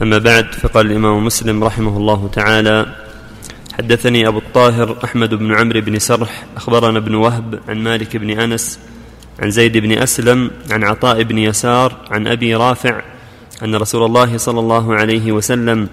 أما 0.00 0.18
بعد 0.18 0.54
فقال 0.54 0.86
الإمام 0.86 1.26
مسلم 1.26 1.64
رحمه 1.64 1.96
الله 1.96 2.30
تعالى 2.32 2.86
حدثني 3.78 4.28
أبو 4.28 4.38
الطاهر 4.38 4.96
أحمد 5.04 5.34
بن 5.34 5.54
عمرو 5.54 5.80
بن 5.80 5.98
سرح 5.98 6.44
أخبرنا 6.56 6.98
ابن 6.98 7.14
وهب 7.14 7.60
عن 7.68 7.78
مالك 7.78 8.16
بن 8.16 8.40
أنس 8.40 8.78
عن 9.40 9.50
زيد 9.50 9.76
بن 9.76 9.92
أسلم 9.92 10.50
عن 10.70 10.84
عطاء 10.84 11.22
بن 11.22 11.38
يسار 11.38 11.96
عن 12.10 12.26
أبي 12.26 12.54
رافع 12.54 13.02
أن 13.64 13.74
رسول 13.74 14.04
الله 14.04 14.36
صلى 14.36 14.60
الله 14.60 14.94
عليه 14.94 15.32
وسلم 15.32 15.88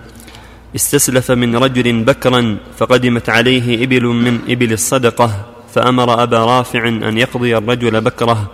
استسلف 0.76 1.32
من 1.32 1.56
رجل 1.56 2.04
بكرا 2.04 2.58
فقدمت 2.78 3.30
عليه 3.30 3.84
إبل 3.84 4.06
من 4.06 4.40
إبل 4.50 4.74
الصدقة 4.74 5.46
فأمر 5.74 6.24
أبا 6.24 6.46
رافع 6.46 6.88
أن 6.88 7.18
يقضي 7.18 7.58
الرجل 7.58 8.02
بكرة 8.02 8.52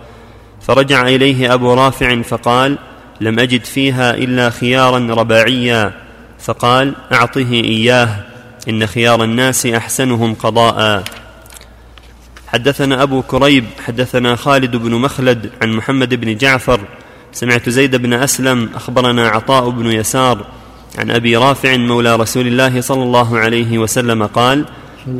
فرجع 0.60 1.08
إليه 1.08 1.54
أبو 1.54 1.74
رافع 1.74 2.22
فقال 2.22 2.78
لم 3.20 3.38
أجد 3.38 3.64
فيها 3.64 4.14
إلا 4.14 4.50
خيارا 4.50 4.98
رباعيا. 4.98 5.92
فقال 6.38 6.94
أعطه 7.12 7.52
إياه 7.52 8.08
إن 8.68 8.86
خيار 8.86 9.24
الناس 9.24 9.66
أحسنهم 9.66 10.34
قضاء. 10.34 11.04
حدثنا 12.48 13.02
أبو 13.02 13.22
كريب 13.22 13.64
حدثنا 13.86 14.36
خالد 14.36 14.76
بن 14.76 14.94
مخلد 14.94 15.50
عن 15.62 15.72
محمد 15.72 16.14
بن 16.14 16.36
جعفر. 16.36 16.80
سمعت 17.32 17.68
زيد 17.68 17.96
بن 17.96 18.12
أسلم 18.12 18.70
أخبرنا 18.74 19.28
عطاء 19.28 19.70
بن 19.70 19.86
يسار 19.86 20.46
عن 20.98 21.10
أبي 21.10 21.36
رافع 21.36 21.76
مولى 21.76 22.16
رسول 22.16 22.46
الله 22.46 22.80
صلى 22.80 23.02
الله 23.02 23.38
عليه 23.38 23.78
وسلم 23.78 24.26
قال 24.26 24.64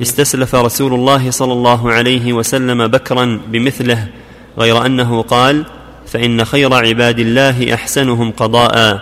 استسلف 0.03 0.55
رسول 0.55 0.95
الله 0.95 1.31
صلى 1.31 1.53
الله 1.53 1.93
عليه 1.93 2.33
وسلم 2.33 2.87
بكرا 2.87 3.41
بمثله 3.49 4.09
غير 4.59 4.87
أنه 4.87 5.23
قال 5.23 5.65
فإن 6.07 6.45
خير 6.45 6.75
عباد 6.75 7.19
الله 7.19 7.75
أحسنهم 7.75 8.31
قضاء. 8.31 9.01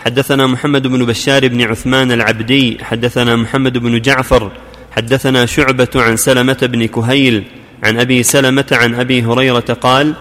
حدثنا 0.00 0.46
محمد 0.46 0.86
بن 0.86 1.04
بشار 1.04 1.48
بن 1.48 1.62
عثمان 1.62 2.12
العبدي 2.12 2.78
حدثنا 2.84 3.36
محمد 3.36 3.78
بن 3.78 4.00
جعفر 4.00 4.52
حدثنا 4.90 5.46
شعبة 5.46 5.88
عن 5.94 6.16
سلمة 6.16 6.58
بن 6.62 6.86
كهيل 6.86 7.44
عن 7.82 8.00
أبي 8.00 8.22
سلمة 8.22 8.66
عن 8.72 8.94
أبي 8.94 9.22
هريرة 9.22 9.60
قال 9.80 10.14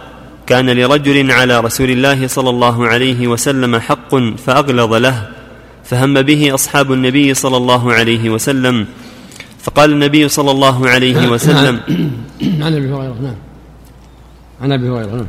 كان 0.47 0.69
لرجل 0.69 1.31
على 1.31 1.59
رسول 1.59 1.89
الله 1.89 2.27
صلى 2.27 2.49
الله 2.49 2.87
عليه 2.87 3.27
وسلم 3.27 3.79
حق 3.79 4.15
فأغلظ 4.15 4.93
له 4.93 5.29
فهم 5.83 6.21
به 6.21 6.53
أصحاب 6.53 6.93
النبي 6.93 7.33
صلى 7.33 7.57
الله 7.57 7.93
عليه 7.93 8.29
وسلم. 8.29 8.85
فقال 9.59 9.91
النبي 9.91 10.29
صلى 10.29 10.51
الله 10.51 10.89
عليه 10.89 11.27
وسلم 11.27 11.79
عن 12.63 12.73
أبي 12.73 12.87
هريرة 12.93 13.15
نعم. 13.21 13.35
عن 14.61 14.71
أبي 14.71 14.89
هريرة 14.89 15.15
نعم. 15.15 15.27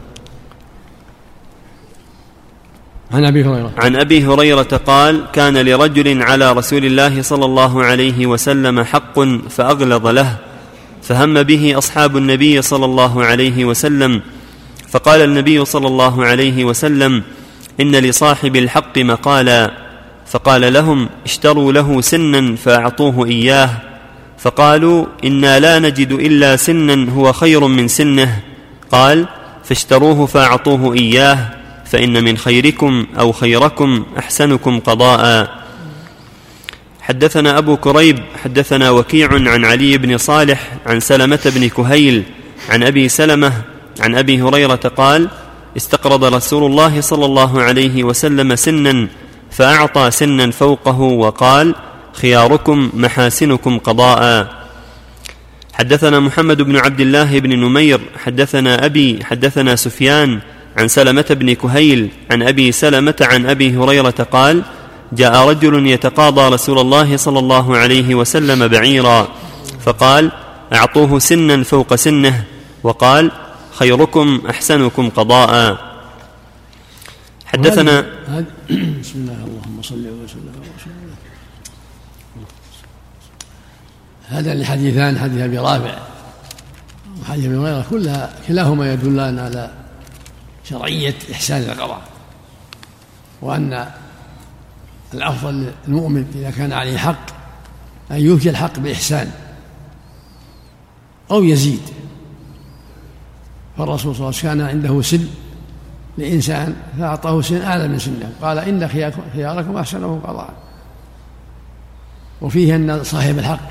عن 3.13 3.25
أبي 3.25 3.45
هريرة. 3.45 3.73
عن 3.79 3.97
أبي 3.97 4.25
هريرة 4.25 4.81
قال 4.87 5.25
كان 5.33 5.57
لرجل 5.57 6.23
على 6.23 6.53
رسول 6.53 6.85
الله 6.85 7.23
صلى 7.23 7.45
الله 7.45 7.85
عليه 7.85 8.27
وسلم 8.27 8.83
حق 8.83 9.21
فأغلظ 9.49 10.07
له 10.07 10.37
فهم 11.03 11.43
به 11.43 11.79
أصحاب 11.79 12.17
النبي 12.17 12.63
صلى 12.63 12.85
الله 12.85 13.25
عليه 13.25 13.65
وسلم 13.65 14.21
فقال 14.89 15.21
النبي 15.21 15.65
صلى 15.65 15.87
الله 15.87 16.25
عليه 16.25 16.65
وسلم 16.65 17.23
إن 17.81 17.97
لصاحب 17.97 18.57
الحق 18.57 18.99
مقالا 18.99 19.71
فقال 20.27 20.73
لهم 20.73 21.09
اشتروا 21.25 21.73
له 21.73 22.01
سنا 22.01 22.57
فأعطوه 22.57 23.27
إياه 23.27 23.71
فقالوا 24.39 25.07
إنا 25.25 25.59
لا 25.61 25.79
نجد 25.79 26.13
إلا 26.13 26.57
سنا 26.57 27.13
هو 27.13 27.33
خير 27.33 27.67
من 27.67 27.89
سنه 27.89 28.41
قال 28.93 29.27
فاشتروه 29.65 30.27
فأعطوه 30.27 30.95
إياه 30.95 31.60
فإن 31.91 32.25
من 32.25 32.39
خيركم 32.39 33.07
أو 33.19 33.33
خيركم 33.33 34.07
أحسنكم 34.19 34.81
قضاء. 34.81 35.61
حدثنا 37.01 37.59
أبو 37.59 37.77
كريب 37.77 38.19
حدثنا 38.45 38.91
وكيع 38.91 39.33
عن 39.33 39.65
علي 39.65 39.99
بن 39.99 40.19
صالح 40.19 40.73
عن 40.87 41.01
سلمة 41.01 41.41
بن 41.45 41.69
كهيل 41.69 42.23
عن 42.69 42.83
أبي 42.83 43.09
سلمة 43.09 43.53
عن 44.01 44.15
أبي 44.15 44.43
هريرة 44.43 44.75
قال 44.75 45.29
استقرض 45.77 46.25
رسول 46.25 46.71
الله 46.71 47.01
صلى 47.01 47.25
الله 47.25 47.63
عليه 47.63 48.05
وسلم 48.05 48.57
سنا 48.57 49.09
فأعطى 49.51 50.11
سنا 50.11 50.51
فوقه 50.51 51.01
وقال 51.01 51.75
خياركم 52.13 52.91
محاسنكم 52.95 53.79
قضاء. 53.79 54.49
حدثنا 55.73 56.21
محمد 56.21 56.63
بن 56.63 56.77
عبد 56.77 57.01
الله 57.01 57.39
بن 57.39 57.59
نمير 57.61 58.01
حدثنا 58.25 58.87
أبي 58.87 59.25
حدثنا 59.25 59.77
سفيان 59.77 60.41
عن 60.77 60.89
سلمة 60.89 61.27
بن 61.31 61.53
كهيل 61.53 62.11
عن 62.31 62.43
أبي 62.43 62.73
سلمة 62.73 63.15
عن 63.21 63.47
أبي 63.47 63.77
هريرة 63.77 64.11
قال 64.11 64.63
جاء 65.13 65.49
رجل 65.49 65.87
يتقاضى 65.87 66.55
رسول 66.55 66.79
الله 66.79 67.17
صلى 67.17 67.39
الله 67.39 67.77
عليه 67.77 68.15
وسلم 68.15 68.69
بعيرا 68.69 69.29
فقال 69.81 70.33
أعطوه 70.73 71.19
سنا 71.19 71.65
فوق 71.65 71.95
سنه 71.95 72.45
وقال 72.83 73.31
خيركم 73.73 74.43
أحسنكم 74.51 75.09
قضاء. 75.09 75.79
حدثنا 77.47 78.01
بسم 79.01 79.15
الله 79.15 79.39
اللهم 79.47 79.83
صل 79.83 79.95
وسلم 79.95 80.55
على 80.55 81.15
هذا 84.29 84.53
الحديثان 84.53 85.19
حديث 85.19 85.41
أبي 85.41 85.59
رافع 85.59 85.95
وحديث 87.23 87.45
أبي 87.45 87.57
هريرة 87.57 87.85
كلها 87.91 88.31
كلاهما 88.49 88.93
يدلان 88.93 89.39
على 89.39 89.71
شرعية 90.71 91.15
إحسان 91.33 91.63
القضاء 91.63 92.03
وأن 93.43 93.87
الأفضل 95.15 95.73
للمؤمن 95.87 96.33
إذا 96.35 96.51
كان 96.51 96.73
عليه 96.73 96.99
حق 96.99 97.31
أن 98.11 98.17
يوفي 98.17 98.51
الحق 98.51 98.79
بإحسان 98.79 99.31
أو 101.31 101.45
يزيد. 101.45 101.81
فالرسول 103.79 104.15
صلى 104.17 104.29
الله 104.29 104.39
عليه 104.39 104.39
وسلم 104.39 104.51
كان 104.51 104.61
عنده 104.61 105.03
سن 105.03 105.29
لإنسان 106.19 106.77
فأعطاه 106.99 107.41
سن 107.41 107.63
أعلى 107.63 107.89
من 107.89 107.99
سنه 107.99 108.33
قال 108.43 108.59
إن 108.59 108.89
خياركم 109.35 109.77
أحسنه 109.77 110.21
قضاء. 110.25 110.55
وفيه 112.41 112.77
أن 112.77 113.05
صاحب 113.05 113.39
الحق 113.39 113.71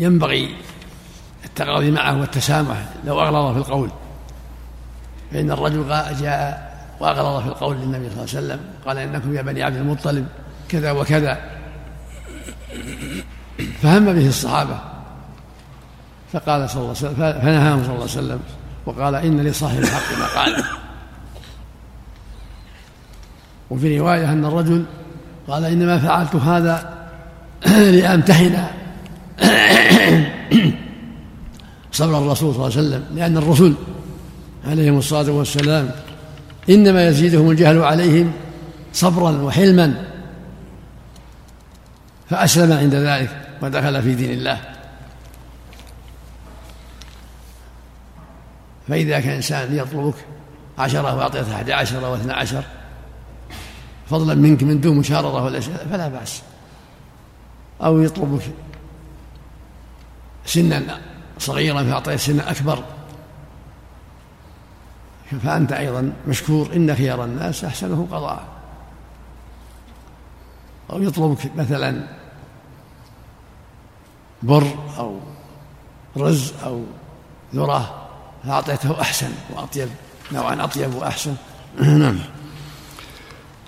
ينبغي 0.00 0.56
التقاضي 1.44 1.90
معه 1.90 2.20
والتسامح 2.20 2.76
لو 3.04 3.20
أغلظ 3.20 3.52
في 3.52 3.58
القول. 3.58 3.90
فإن 5.32 5.50
الرجل 5.50 5.88
جاء 6.20 6.76
وأغلظ 7.00 7.42
في 7.42 7.48
القول 7.48 7.76
للنبي 7.76 8.10
صلى 8.10 8.24
الله 8.24 8.36
عليه 8.36 8.46
وسلم 8.46 8.60
قال 8.86 8.98
إنكم 8.98 9.34
يا 9.34 9.42
بني 9.42 9.62
عبد 9.62 9.76
المطلب 9.76 10.26
كذا 10.68 10.92
وكذا. 10.92 11.38
فهم 13.82 14.04
به 14.04 14.28
الصحابة 14.28 14.78
فقال 16.32 16.70
صلى 16.70 16.82
الله 16.82 16.94
عليه 16.96 17.08
وسلم 17.08 17.14
فنهاهم 17.14 17.84
صلى 17.84 17.94
الله 17.94 18.02
عليه 18.02 18.04
وسلم 18.04 18.40
وقال 18.86 19.14
إن 19.14 19.40
لصاحب 19.40 19.78
الحق 19.78 20.18
مقالا 20.18 20.64
وفي 23.70 23.98
رواية 23.98 24.32
أن 24.32 24.44
الرجل 24.44 24.84
قال 25.48 25.64
إنما 25.64 25.98
فعلت 25.98 26.36
هذا 26.36 26.96
لأمتحن 28.00 28.64
صبر 31.92 32.18
الرسول 32.18 32.54
صلى 32.54 32.66
الله 32.66 32.76
عليه 32.76 32.88
وسلم 32.88 33.04
لأن 33.14 33.36
الرسل 33.36 33.74
عليهم 34.66 34.98
الصلاة 34.98 35.32
والسلام. 35.32 35.90
إنما 36.70 37.08
يزيدهم 37.08 37.50
الجهل 37.50 37.82
عليهم 37.82 38.32
صبرا 38.92 39.42
وحلما. 39.42 40.04
فأسلم 42.30 42.72
عند 42.72 42.94
ذلك 42.94 43.30
ودخل 43.62 44.02
في 44.02 44.14
دين 44.14 44.30
الله. 44.30 44.60
فإذا 48.88 49.20
كان 49.20 49.32
إنسان 49.32 49.76
يطلبك 49.76 50.14
عشرة 50.78 51.16
وأعطيته 51.16 51.54
أحد 51.54 51.70
عشر 51.70 52.04
واثنى 52.04 52.32
عشر 52.32 52.64
فضلا 54.10 54.34
منك 54.34 54.62
من 54.62 54.80
دون 54.80 54.96
مشارطة 54.96 55.42
ولا 55.42 55.60
شيء 55.60 55.76
فلا 55.90 56.08
بأس. 56.08 56.42
أو 57.82 58.00
يطلبك 58.00 58.42
سنا 60.46 61.00
صغيرا 61.38 61.82
فأعطيت 61.82 62.20
سنا 62.20 62.50
أكبر. 62.50 62.84
فأنت 65.42 65.72
أيضا 65.72 66.12
مشكور 66.28 66.68
إن 66.76 66.94
خيار 66.94 67.24
الناس 67.24 67.64
أحسنه 67.64 68.08
قضاء 68.12 68.44
أو 70.90 71.02
يطلبك 71.02 71.56
مثلا 71.56 72.06
بر 74.42 74.66
أو 74.98 75.20
رز 76.16 76.52
أو 76.64 76.84
ذرة 77.54 78.08
فأعطيته 78.44 79.00
أحسن 79.00 79.30
وأطيب 79.54 79.88
نوعا 80.32 80.64
أطيب 80.64 80.94
وأحسن. 80.94 81.34
نعم. 81.80 82.18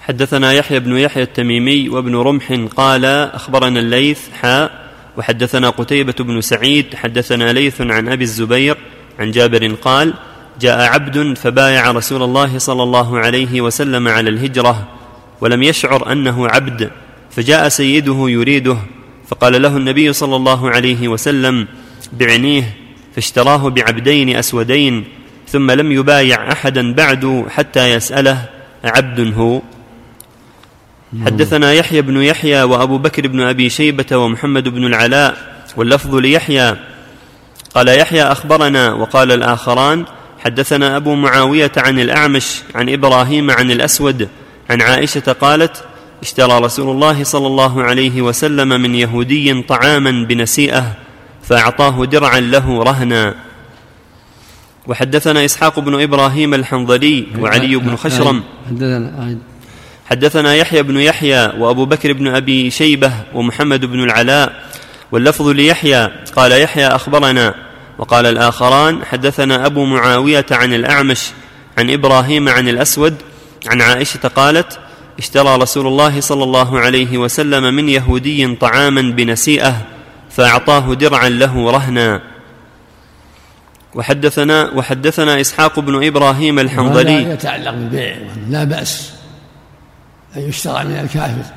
حدثنا 0.00 0.52
يحيى 0.52 0.80
بن 0.80 0.98
يحيى 0.98 1.22
التميمي 1.22 1.88
وابن 1.88 2.16
رمح 2.16 2.52
قال 2.76 3.04
أخبرنا 3.04 3.80
الليث 3.80 4.30
حاء 4.32 4.88
وحدثنا 5.16 5.70
قتيبة 5.70 6.14
بن 6.20 6.40
سعيد 6.40 6.94
حدثنا 6.94 7.52
ليث 7.52 7.80
عن 7.80 8.08
أبي 8.08 8.24
الزبير 8.24 8.78
عن 9.18 9.30
جابر 9.30 9.74
قال 9.74 10.14
جاء 10.60 10.80
عبد 10.80 11.38
فبايع 11.38 11.90
رسول 11.90 12.22
الله 12.22 12.58
صلى 12.58 12.82
الله 12.82 13.18
عليه 13.18 13.60
وسلم 13.60 14.08
على 14.08 14.30
الهجرة 14.30 14.88
ولم 15.40 15.62
يشعر 15.62 16.12
أنه 16.12 16.48
عبد 16.48 16.90
فجاء 17.30 17.68
سيده 17.68 18.28
يريده 18.28 18.76
فقال 19.28 19.62
له 19.62 19.76
النبي 19.76 20.12
صلى 20.12 20.36
الله 20.36 20.70
عليه 20.70 21.08
وسلم 21.08 21.66
بعنيه 22.12 22.76
فاشتراه 23.14 23.68
بعبدين 23.68 24.36
أسودين 24.36 25.04
ثم 25.48 25.70
لم 25.70 25.92
يبايع 25.92 26.52
أحدا 26.52 26.92
بعد 26.92 27.46
حتى 27.50 27.90
يسأله 27.90 28.44
عبد 28.84 29.34
هو؟ 29.34 29.62
حدثنا 31.24 31.72
يحيى 31.72 32.02
بن 32.02 32.22
يحيى 32.22 32.62
وأبو 32.62 32.98
بكر 32.98 33.26
بن 33.26 33.40
أبي 33.40 33.70
شيبة 33.70 34.16
ومحمد 34.16 34.68
بن 34.68 34.84
العلاء 34.84 35.36
واللفظ 35.76 36.14
ليحيى 36.14 36.76
قال 37.74 37.88
يحيى 37.88 38.22
أخبرنا 38.22 38.92
وقال 38.92 39.32
الآخران 39.32 40.04
حدثنا 40.44 40.96
أبو 40.96 41.14
معاوية 41.14 41.72
عن 41.76 42.00
الأعمش 42.00 42.62
عن 42.74 42.88
إبراهيم 42.88 43.50
عن 43.50 43.70
الأسود 43.70 44.28
عن 44.70 44.82
عائشة 44.82 45.32
قالت 45.32 45.84
اشترى 46.22 46.58
رسول 46.58 46.90
الله 46.90 47.24
صلى 47.24 47.46
الله 47.46 47.82
عليه 47.82 48.22
وسلم 48.22 48.68
من 48.68 48.94
يهودي 48.94 49.62
طعاما 49.62 50.26
بنسيئة 50.26 50.96
فأعطاه 51.42 52.04
درعا 52.04 52.40
له 52.40 52.82
رهنا. 52.82 53.34
وحدثنا 54.86 55.44
إسحاق 55.44 55.80
بن 55.80 56.02
إبراهيم 56.02 56.54
الحنظلي 56.54 57.26
وعلي 57.38 57.76
بن 57.76 57.96
خشرم. 57.96 58.42
حدثنا 60.06 60.54
يحيى 60.54 60.82
بن 60.82 60.96
يحيى 60.96 61.46
وأبو 61.58 61.84
بكر 61.84 62.12
بن 62.12 62.28
أبي 62.28 62.70
شيبة 62.70 63.12
ومحمد 63.34 63.84
بن 63.84 64.00
العلاء 64.04 64.64
واللفظ 65.12 65.48
ليحيى 65.48 66.10
قال 66.36 66.52
يحيى 66.52 66.86
أخبرنا 66.86 67.54
وقال 67.98 68.26
الآخران 68.26 69.04
حدثنا 69.04 69.66
أبو 69.66 69.84
معاوية 69.84 70.46
عن 70.50 70.74
الأعمش 70.74 71.30
عن 71.78 71.90
إبراهيم 71.90 72.48
عن 72.48 72.68
الأسود 72.68 73.14
عن 73.66 73.82
عائشة 73.82 74.28
قالت 74.28 74.78
اشترى 75.18 75.56
رسول 75.56 75.86
الله 75.86 76.20
صلى 76.20 76.44
الله 76.44 76.80
عليه 76.80 77.18
وسلم 77.18 77.74
من 77.74 77.88
يهودي 77.88 78.54
طعاما 78.54 79.02
بنسيئة 79.02 79.86
فأعطاه 80.30 80.94
درعا 80.94 81.28
له 81.28 81.70
رهنا. 81.70 82.22
وحدثنا 83.94 84.70
وحدثنا 84.70 85.40
إسحاق 85.40 85.80
بن 85.80 86.06
إبراهيم 86.06 86.58
الحنظلي. 86.58 87.30
يتعلق 87.32 87.70
بالبيع 87.70 88.16
لا 88.48 88.64
بأس 88.64 89.12
أن 90.36 90.42
يشترى 90.42 90.84
من 90.84 90.98
الكافر 90.98 91.52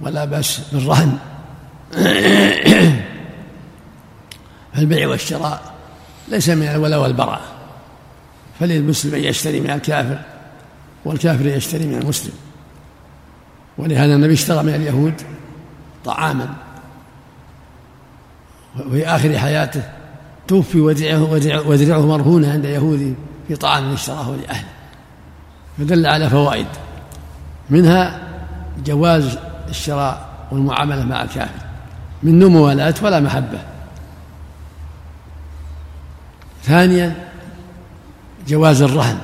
ولا 0.00 0.24
بأس 0.24 0.60
بالرهن. 0.72 1.18
فالبيع 4.74 5.08
والشراء 5.08 5.74
ليس 6.28 6.48
من 6.48 6.66
الولاء 6.66 7.02
والبراء 7.02 7.40
فللمسلم 8.60 9.14
أن 9.14 9.20
يشتري 9.20 9.60
من 9.60 9.70
الكافر 9.70 10.18
والكافر 11.04 11.46
يشتري 11.46 11.86
من 11.86 11.98
المسلم. 11.98 12.32
ولهذا 13.78 14.14
النبي 14.14 14.32
اشترى 14.32 14.62
من 14.62 14.74
اليهود 14.74 15.14
طعاما 16.04 16.54
وفي 18.86 19.06
آخر 19.06 19.38
حياته 19.38 19.82
توفي 20.48 20.80
ودرعه, 20.80 21.22
ودرعه 21.68 22.06
مرهونة 22.06 22.52
عند 22.52 22.64
يهودي 22.64 23.14
في 23.48 23.56
طعام 23.56 23.92
اشتراه 23.92 24.36
لأهله. 24.36 24.68
فدل 25.78 26.06
على 26.06 26.30
فوائد 26.30 26.66
منها 27.70 28.20
جواز 28.84 29.38
الشراء 29.68 30.28
والمعاملة 30.52 31.04
مع 31.04 31.22
الكافر 31.22 31.64
من 32.22 32.44
موالاة 32.44 32.94
ولا 33.02 33.20
محبة. 33.20 33.73
ثانيا 36.64 37.28
جواز 38.46 38.82
الرهن 38.82 39.18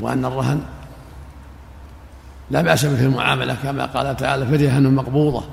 وأن 0.00 0.24
الرهن 0.24 0.62
لا 2.50 2.62
بأس 2.62 2.84
به 2.84 2.96
في 2.96 3.02
المعاملة 3.02 3.56
كما 3.62 3.86
قال 3.86 4.16
تعالى 4.16 4.46
فرهن 4.46 4.94
مقبوضة 4.94 5.44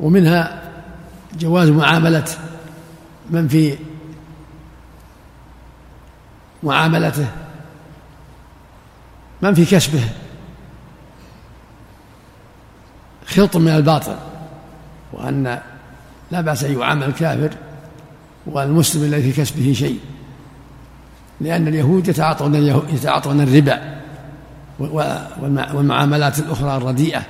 ومنها 0.00 0.62
جواز 1.34 1.68
معاملة 1.68 2.24
من 3.30 3.48
في 3.48 3.78
معاملته 6.62 7.26
من 9.42 9.54
في 9.54 9.64
كسبه. 9.64 10.04
خلط 13.26 13.56
من 13.56 13.68
الباطل 13.68 14.16
وأن 15.12 15.60
لا 16.30 16.40
بأس 16.40 16.64
أن 16.64 16.78
يعامل 16.78 17.02
الكافر 17.02 17.50
والمسلم 18.46 19.04
الذي 19.04 19.32
في 19.32 19.40
كسبه 19.40 19.72
شيء 19.72 19.98
لأن 21.40 21.68
اليهود 21.68 22.08
يتعاطون 22.08 22.54
يتعاطون 22.94 23.40
الربا 23.40 23.98
والمعاملات 25.74 26.38
الأخرى 26.38 26.76
الرديئة 26.76 27.22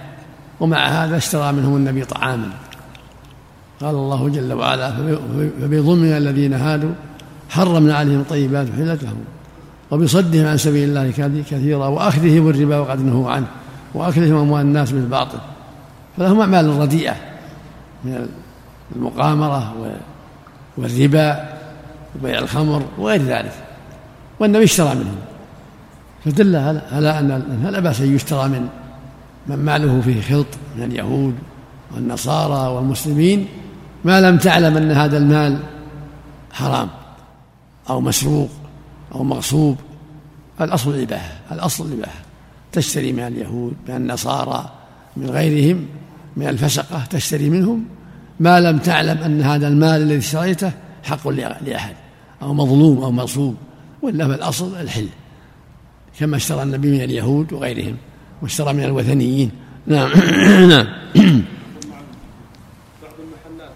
ومع 0.61 0.87
هذا 0.87 1.17
اشترى 1.17 1.53
منهم 1.53 1.77
النبي 1.77 2.05
طعاما. 2.05 2.51
قال 3.81 3.95
الله 3.95 4.29
جل 4.29 4.53
وعلا 4.53 4.91
فبظلم 5.61 6.05
الذين 6.05 6.55
هادوا 6.55 6.91
حرمنا 7.51 7.97
عليهم 7.97 8.25
طيبات 8.31 8.67
حلت 8.77 9.03
لهم 9.03 9.25
وبصدهم 9.91 10.47
عن 10.47 10.57
سبيل 10.57 10.89
الله 10.89 11.11
كثيرا 11.51 11.87
وأخذهم 11.87 12.49
الربا 12.49 12.79
وقد 12.79 13.05
نهوا 13.05 13.31
عنه 13.31 13.47
واكلهم 13.95 14.37
أموال 14.37 14.63
الناس 14.63 14.91
بالباطل. 14.91 15.39
فلهم 16.17 16.41
أعمال 16.41 16.81
رديئة 16.81 17.15
من 18.05 18.29
المقامرة 18.97 19.75
والربا 20.77 21.59
وبيع 22.17 22.39
الخمر 22.39 22.83
وغير 22.99 23.23
ذلك. 23.23 23.53
والنبي 24.41 24.65
اشترى 24.65 24.95
منهم. 24.95 25.17
فدل 26.25 26.57
على 26.93 27.19
ان 27.19 27.69
لا 27.73 27.81
بأس 27.81 28.01
أن 28.01 28.15
يشترى 28.15 28.49
من 28.49 28.69
من 29.47 29.57
ماله 29.57 30.01
فيه 30.01 30.21
خلط 30.21 30.47
من 30.77 30.83
اليهود 30.83 31.35
والنصارى 31.95 32.75
والمسلمين؟ 32.75 33.49
ما 34.05 34.21
لم 34.21 34.39
تعلم 34.39 34.77
أن 34.77 34.91
هذا 34.91 35.19
المال 35.19 35.59
حرام 36.53 36.89
أو 37.91 38.01
مسروق 38.01 38.51
أو 39.15 39.25
مغصوب. 39.25 39.77
الأصل 40.61 40.91
الإباحة 40.91 41.33
الأصل 41.53 41.87
الإباحة. 41.87 42.21
تشتري 42.73 43.13
من 43.13 43.27
اليهود 43.27 43.75
من 43.89 43.97
النصارى 43.97 44.71
من 45.17 45.31
غيرهم 45.31 45.87
من 46.37 46.49
الفسقة 46.49 47.05
تشتري 47.05 47.51
منهم 47.51 47.85
ما 48.41 48.61
لم 48.61 48.79
تعلم 48.79 49.19
أن 49.19 49.43
هذا 49.43 49.69
المال 49.69 50.03
الذي 50.03 50.19
اشتريته 50.19 50.73
حق 51.05 51.29
لأحد 51.29 51.95
أو 52.43 52.55
مظلوم 52.55 53.03
أو 53.03 53.11
مغصوب 53.11 53.57
ولا 54.03 54.29
فالأصل 54.29 54.81
الحل. 54.81 55.09
كما 56.19 56.37
اشترى 56.37 56.63
النبي 56.63 56.91
من 56.91 57.01
اليهود 57.01 57.53
وغيرهم 57.53 57.97
واشترى 58.43 58.73
من 58.73 58.85
الوثنيين. 58.85 59.51
نعم. 59.87 60.11
نعم. 60.73 60.87
بعض 63.03 63.15
المحلات 63.21 63.73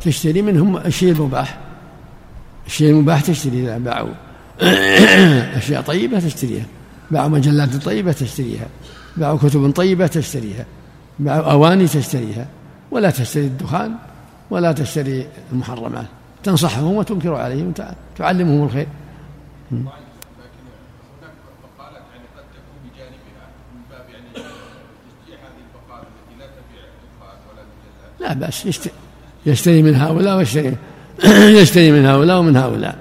تشتري 0.00 0.42
منهم 0.42 0.76
الشيء 0.76 1.12
المباح. 1.12 1.58
الشيء 2.66 2.90
المباح 2.90 3.20
تشتري 3.20 3.62
إذا 3.62 3.78
باعوا 3.78 4.14
اشياء 5.58 5.82
طيبه 5.82 6.20
تشتريها. 6.20 6.64
باعوا 7.14 7.28
مجلات 7.28 7.76
طيبة 7.76 8.12
تشتريها 8.12 8.66
باعوا 9.16 9.38
كتب 9.38 9.70
طيبة 9.70 10.06
تشتريها 10.06 10.66
باعوا 11.18 11.52
أواني 11.52 11.86
تشتريها 11.86 12.46
ولا 12.90 13.10
تشتري 13.10 13.44
الدخان 13.44 13.94
ولا 14.50 14.72
تشتري 14.72 15.26
المحرمات. 15.52 16.06
تنصحهم 16.42 16.92
وتنكر 16.92 17.34
عليهم 17.34 17.72
تعلمهم 18.16 18.64
الخير. 18.64 18.86
لا 28.20 28.32
بأس 28.32 28.88
يشتري 29.46 29.82
من 29.82 29.94
هؤلاء 29.94 30.36
ويشتري 30.36 30.76
يشتري 31.60 31.90
من 31.92 32.06
هؤلاء 32.06 32.38
ومن 32.38 32.56
هؤلاء. 32.56 32.98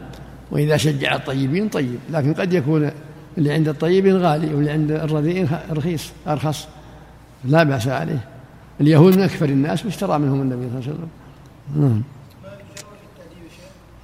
وإذا 0.52 0.78
شجع 0.78 1.16
الطيبين 1.16 1.70
طيب 1.70 2.00
لكن 2.10 2.34
قد 2.34 2.54
يكون 2.54 2.92
اللي 3.38 3.52
عند 3.52 3.68
الطيبين 3.68 4.18
غالي 4.18 4.54
واللي 4.54 4.72
عند 4.72 4.92
الرديئين 4.92 5.50
رخيص 5.72 6.12
أرخص. 6.28 6.68
لا 7.46 7.64
بأس 7.64 7.88
عليه. 7.88 8.26
اليهود 8.82 9.18
من 9.18 9.24
أكثر 9.24 9.46
الناس 9.46 9.86
واشترى 9.86 10.20
منهم 10.20 10.42
النبي 10.42 10.70
صلى 10.70 10.80
الله 10.80 10.88
عليه 10.88 10.96
وسلم. 10.96 11.10
نعم. 11.76 12.02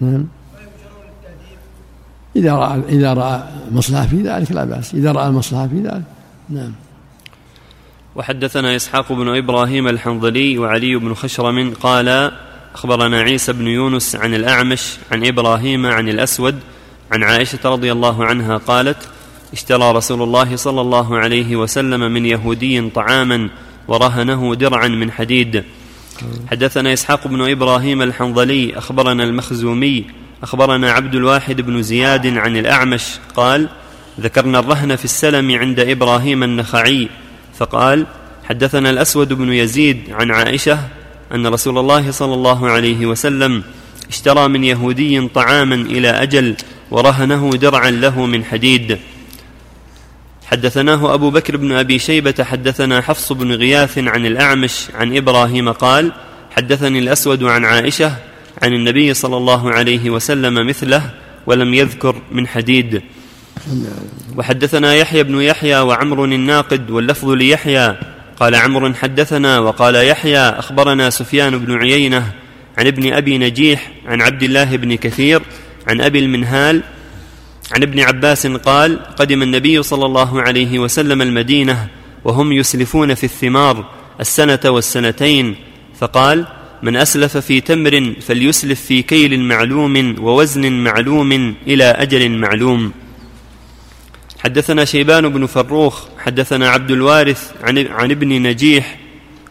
نعم. 0.01 0.27
إذا 2.35 2.53
رأى 2.53 2.81
إذا 2.89 3.13
رأى 3.13 3.43
مصلحة 3.71 4.07
في 4.07 4.21
ذلك 4.21 4.51
لا 4.51 4.63
بأس. 4.65 4.93
إذا 4.93 5.11
رأى 5.11 5.27
المصلحة 5.27 5.67
في 5.67 5.79
ذلك. 5.79 6.03
نعم. 6.49 6.71
وحدثنا 8.15 8.75
إسحاق 8.75 9.13
بن 9.13 9.37
إبراهيم 9.37 9.87
الحنظلي 9.87 10.57
وعلي 10.57 10.95
بن 10.95 11.13
خشرم 11.13 11.73
قال 11.73 12.31
أخبرنا 12.75 13.21
عيسى 13.21 13.53
بن 13.53 13.67
يونس 13.67 14.15
عن 14.15 14.33
الأعمش 14.33 14.97
عن 15.11 15.25
إبراهيم 15.25 15.85
عن 15.85 16.09
الأسود 16.09 16.59
عن 17.11 17.23
عائشة 17.23 17.59
رضي 17.65 17.91
الله 17.91 18.25
عنها 18.25 18.57
قالت 18.57 18.97
اشترى 19.53 19.91
رسول 19.91 20.21
الله 20.21 20.55
صلى 20.55 20.81
الله 20.81 21.17
عليه 21.17 21.55
وسلم 21.55 22.11
من 22.11 22.25
يهودي 22.25 22.89
طعاما 22.89 23.49
ورهنه 23.87 24.55
درعا 24.55 24.87
من 24.87 25.11
حديد. 25.11 25.63
حدثنا 26.51 26.93
إسحاق 26.93 27.27
بن 27.27 27.51
إبراهيم 27.51 28.01
الحنظلي 28.01 28.77
أخبرنا 28.77 29.23
المخزومي 29.23 30.05
أخبرنا 30.43 30.91
عبد 30.91 31.15
الواحد 31.15 31.61
بن 31.61 31.81
زياد 31.81 32.27
عن 32.37 32.57
الأعمش 32.57 33.05
قال 33.35 33.69
ذكرنا 34.19 34.59
الرهن 34.59 34.95
في 34.95 35.05
السلم 35.05 35.51
عند 35.51 35.79
إبراهيم 35.79 36.43
النخعي. 36.43 37.09
فقال 37.59 38.05
حدثنا 38.43 38.89
الأسود 38.89 39.33
بن 39.33 39.53
يزيد 39.53 39.99
عن 40.11 40.31
عائشة 40.31 40.79
أن 41.33 41.47
رسول 41.47 41.77
الله 41.77 42.11
صلى 42.11 42.33
الله 42.33 42.69
عليه 42.69 43.05
وسلم 43.05 43.63
اشترى 44.09 44.47
من 44.47 44.63
يهودي 44.63 45.27
طعاما 45.27 45.75
إلى 45.75 46.09
أجل 46.09 46.55
ورهنه 46.91 47.49
درعا 47.49 47.91
له 47.91 48.25
من 48.25 48.45
حديد. 48.45 48.97
حدثناه 50.51 51.13
أبو 51.13 51.29
بكر 51.29 51.57
بن 51.57 51.71
أبي 51.71 51.99
شيبة 51.99 52.33
حدثنا 52.41 53.01
حفص 53.01 53.31
بن 53.31 53.51
غياث 53.51 53.97
عن 53.97 54.25
الأعمش 54.25 54.87
عن 54.95 55.17
إبراهيم 55.17 55.71
قال 55.71 56.11
حدثني 56.51 56.99
الأسود 56.99 57.43
عن 57.43 57.65
عائشة 57.65 58.15
عن 58.61 58.73
النبي 58.73 59.13
صلى 59.13 59.37
الله 59.37 59.71
عليه 59.71 60.09
وسلم 60.09 60.67
مثله 60.67 61.09
ولم 61.45 61.73
يذكر 61.73 62.21
من 62.31 62.47
حديد. 62.47 63.01
وحدثنا 64.37 64.95
يحيى 64.95 65.23
بن 65.23 65.41
يحيى 65.41 65.79
وعمر 65.79 66.25
الناقد 66.25 66.89
واللفظ 66.89 67.29
ليحيى. 67.29 67.95
قال 68.39 68.55
عمرو 68.55 68.93
حدثنا 68.93 69.59
وقال 69.59 69.95
يحيى 69.95 70.39
أخبرنا 70.39 71.09
سفيان 71.09 71.57
بن 71.57 71.77
عيينة 71.77 72.31
عن 72.77 72.87
ابن 72.87 73.13
أبي 73.13 73.37
نجيح 73.37 73.91
عن 74.05 74.21
عبد 74.21 74.43
الله 74.43 74.75
بن 74.75 74.95
كثير 74.95 75.41
عن 75.87 76.01
أبي 76.01 76.19
المنهال 76.19 76.83
عن 77.71 77.83
ابن 77.83 77.99
عباس 77.99 78.47
قال 78.47 78.99
قدم 79.15 79.43
النبي 79.43 79.83
صلى 79.83 80.05
الله 80.05 80.41
عليه 80.41 80.79
وسلم 80.79 81.21
المدينة 81.21 81.87
وهم 82.23 82.51
يسلفون 82.51 83.13
في 83.13 83.23
الثمار 83.23 83.85
السنة 84.19 84.59
والسنتين. 84.65 85.55
فقال 85.99 86.45
من 86.83 86.95
أسلف 86.95 87.37
في 87.37 87.61
تمر 87.61 88.13
فليسلف 88.21 88.81
في 88.81 89.01
كيل 89.01 89.39
معلوم 89.39 90.15
ووزن 90.19 90.71
معلوم 90.71 91.55
إلى 91.67 91.83
أجل 91.83 92.29
معلوم. 92.31 92.91
حدثنا 94.39 94.85
شيبان 94.85 95.29
بن 95.29 95.45
فروخ 95.45 96.05
حدثنا 96.19 96.69
عبد 96.69 96.91
الوارث 96.91 97.51
عن, 97.63 97.87
عن 97.87 98.11
ابن 98.11 98.41
نجيح 98.41 98.99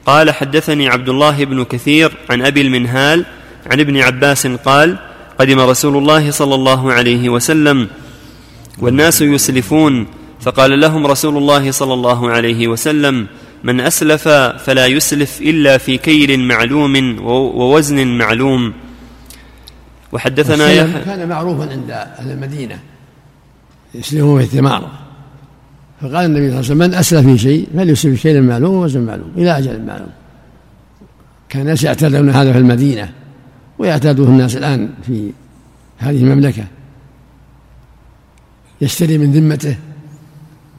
قال 0.06 0.30
حدثني 0.30 0.88
عبد 0.88 1.08
الله 1.08 1.44
بن 1.44 1.64
كثير 1.64 2.12
عن 2.30 2.42
أبي 2.42 2.60
المنهال 2.60 3.24
عن 3.66 3.80
ابن 3.80 3.96
عباس 3.96 4.46
قال 4.46 4.98
قدم 5.38 5.60
رسول 5.60 5.96
الله 5.96 6.30
صلى 6.30 6.54
الله 6.54 6.92
عليه 6.92 7.28
وسلم 7.28 7.88
والناس 8.80 9.22
يسلفون. 9.22 10.06
فقال 10.40 10.80
لهم 10.80 11.06
رسول 11.06 11.36
الله 11.36 11.70
صلى 11.70 11.94
الله 11.94 12.30
عليه 12.30 12.68
وسلم 12.68 13.26
من 13.64 13.80
أسلف 13.80 14.28
فلا 14.28 14.86
يسلف 14.86 15.40
إلا 15.40 15.78
في 15.78 15.96
كيل 15.96 16.40
معلوم 16.40 17.18
ووزن 17.26 18.06
معلوم. 18.06 18.72
وحدثنا 20.12 20.70
يحيى 20.72 21.04
كان 21.04 21.28
معروفا 21.28 21.70
عند 21.70 21.90
أهل 21.90 22.30
المدينة. 22.30 22.78
يسلمون 23.94 24.40
في 24.40 24.46
الثمار 24.46 24.90
فقال 26.00 26.24
النبي 26.24 26.40
صلى 26.40 26.46
الله 26.46 26.56
عليه 26.56 26.58
وسلم 26.58 26.78
من 26.78 26.94
أسلف 26.94 27.26
في 27.26 27.38
شيء 27.38 27.68
فليسلف 27.74 28.14
في 28.14 28.22
كيل 28.22 28.42
معلوم 28.42 28.74
ووزن 28.74 29.00
معلوم 29.00 29.32
إلى 29.36 29.58
أجل 29.58 29.86
معلوم. 29.86 30.10
كان 31.48 31.62
الناس 31.62 31.82
يعتادون 31.82 32.30
هذا 32.30 32.52
في 32.52 32.58
المدينة 32.58 33.12
ويعتاده 33.78 34.24
الناس 34.24 34.56
الآن 34.56 34.88
في 35.06 35.30
هذه 35.98 36.16
المملكة. 36.16 36.64
يشتري 38.80 39.18
من 39.18 39.32
ذمته 39.32 39.76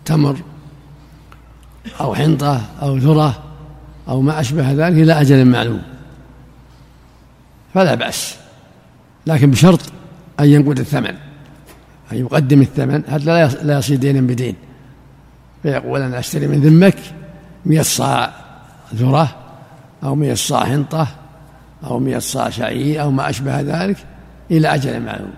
تمر 0.05 0.37
أو 2.01 2.15
حنطة 2.15 2.61
أو 2.81 2.97
ذرة 2.97 3.43
أو 4.07 4.21
ما 4.21 4.39
أشبه 4.39 4.71
ذلك 4.71 4.97
إلى 4.97 5.21
أجل 5.21 5.45
معلوم. 5.45 5.81
فلا 7.73 7.95
بأس. 7.95 8.35
لكن 9.27 9.51
بشرط 9.51 9.81
أن 10.39 10.45
ينقد 10.45 10.79
الثمن 10.79 11.15
أن 12.11 12.17
يقدم 12.17 12.61
الثمن. 12.61 13.03
حتى 13.11 13.25
لا 13.63 13.77
يصير 13.77 13.97
دينا 13.97 14.21
بدين. 14.21 14.55
فيقول 15.63 16.01
أنا 16.01 16.19
أشتري 16.19 16.47
من 16.47 16.61
ذمك 16.61 16.97
مئة 17.65 17.81
صاع 17.81 18.33
ذرة 18.95 19.35
أو 20.03 20.15
مئة 20.15 20.33
صاع 20.33 20.65
حنطة 20.65 21.07
أو 21.83 21.99
مئة 21.99 22.19
صاع 22.19 22.49
شعير 22.49 23.01
أو 23.01 23.11
ما 23.11 23.29
أشبه 23.29 23.61
ذلك 23.61 23.97
إلى 24.51 24.75
أجل 24.75 24.99
معلوم 24.99 25.33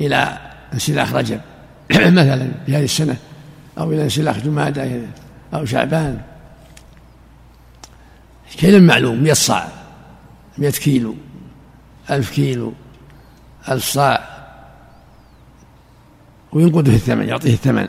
إلى 0.00 0.38
انسلاخ 0.72 1.14
رجب. 1.14 1.40
مثلا 2.20 2.50
في 2.66 2.76
هذه 2.76 2.84
السنة 2.84 3.16
أو 3.78 3.92
إلى 3.92 4.02
انسلاخ 4.02 4.38
جمادة 4.38 5.00
أو 5.54 5.64
شعبان. 5.64 6.20
كيل 8.58 8.82
معلوم 8.82 9.22
100 9.22 9.32
صاع 9.32 9.68
100 10.58 10.70
كيلو 10.70 11.14
ألف 12.10 12.30
كيلو 12.30 12.72
ألف 13.68 13.84
صاع. 13.84 14.34
وينقده 16.52 16.92
الثمن 16.92 17.28
يعطيه 17.28 17.52
الثمن 17.52 17.88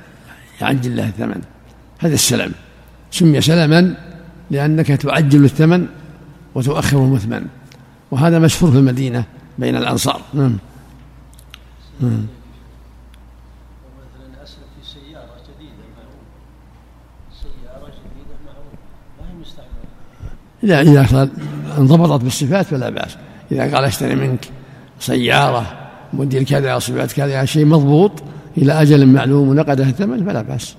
يعجل 0.61 0.95
له 0.95 1.07
الثمن. 1.07 1.41
هذا 1.99 2.13
السلم 2.13 2.51
سمي 3.11 3.41
سلما 3.41 3.95
لأنك 4.51 4.87
تعجل 4.87 5.45
الثمن 5.45 5.87
وتؤخر 6.55 6.97
المثمن. 6.97 7.45
وهذا 8.11 8.39
مشهور 8.39 8.71
في 8.71 8.77
المدينة 8.77 9.23
بين 9.57 9.75
الأنصار. 9.75 10.21
نعم 10.33 10.57
نعم 11.99 12.25
إذا 20.65 20.81
إذا 20.81 21.29
انضبطت 21.77 22.23
بالصفات 22.23 22.65
فلا 22.65 22.89
بأس. 22.89 23.17
إذا 23.51 23.75
قال 23.75 23.83
اشتري 23.83 24.15
منك 24.15 24.45
سيارة 24.99 25.65
موديل 26.13 26.45
كذا 26.45 26.79
صفات 26.79 27.11
كذا 27.11 27.45
شيء 27.45 27.65
مضبوط 27.65 28.11
إلى 28.57 28.81
أجل 28.81 29.05
معلوم 29.05 29.49
ونقده 29.49 29.83
الثمن 29.83 30.25
فلا 30.25 30.41
بأس. 30.41 30.75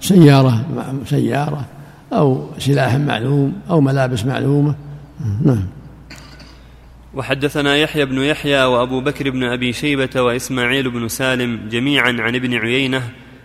سيارة 0.00 0.64
سيارة 1.06 1.64
أو 2.12 2.46
سلاح 2.58 2.94
معلوم 2.94 3.52
أو 3.70 3.80
ملابس 3.80 4.24
معلومة. 4.24 4.74
نعم. 5.44 5.66
وحدثنا 7.14 7.76
يحيى 7.76 8.04
بن 8.04 8.18
يحيى 8.18 8.64
وأبو 8.64 9.00
بكر 9.00 9.30
بن 9.30 9.44
أبي 9.44 9.72
شيبة 9.72 10.20
وإسماعيل 10.20 10.90
بن 10.90 11.08
سالم 11.08 11.60
جميعا 11.70 12.16
عن 12.18 12.34
ابن 12.34 12.54
عيينة 12.54 13.02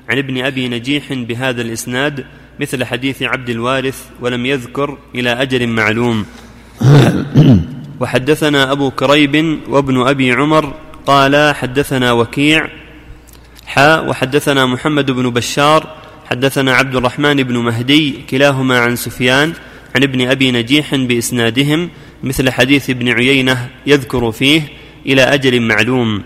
عن 0.09 0.17
ابن 0.17 0.45
أبي 0.45 0.67
نجيح 0.67 1.13
بهذا 1.13 1.61
الإسناد 1.61 2.25
مثل 2.59 2.83
حديث 2.83 3.23
عبد 3.23 3.49
الوارث 3.49 4.03
ولم 4.21 4.45
يذكر 4.45 4.97
إلى 5.15 5.29
أجل 5.29 5.67
معلوم. 5.67 6.25
وحدثنا 8.01 8.71
أبو 8.71 8.91
كريب 8.91 9.59
وابن 9.69 10.07
أبي 10.07 10.31
عمر 10.31 10.73
قال 11.05 11.55
حدثنا 11.55 12.11
وكيع 12.11 12.69
حاء 13.65 14.09
وحدثنا 14.09 14.65
محمد 14.65 15.11
بن 15.11 15.29
بشار 15.29 15.95
حدثنا 16.25 16.73
عبد 16.73 16.95
الرحمن 16.95 17.43
بن 17.43 17.57
مهدي 17.57 18.11
كلاهما 18.29 18.79
عن 18.79 18.95
سفيان 18.95 19.53
عن 19.95 20.03
ابن 20.03 20.27
أبي 20.27 20.51
نجيح 20.51 20.95
بإسنادهم 20.95 21.89
مثل 22.23 22.49
حديث 22.49 22.89
ابن 22.89 23.09
عيينة 23.09 23.69
يذكر 23.87 24.31
فيه 24.31 24.61
إلى 25.05 25.21
أجل 25.21 25.61
معلوم. 25.61 26.23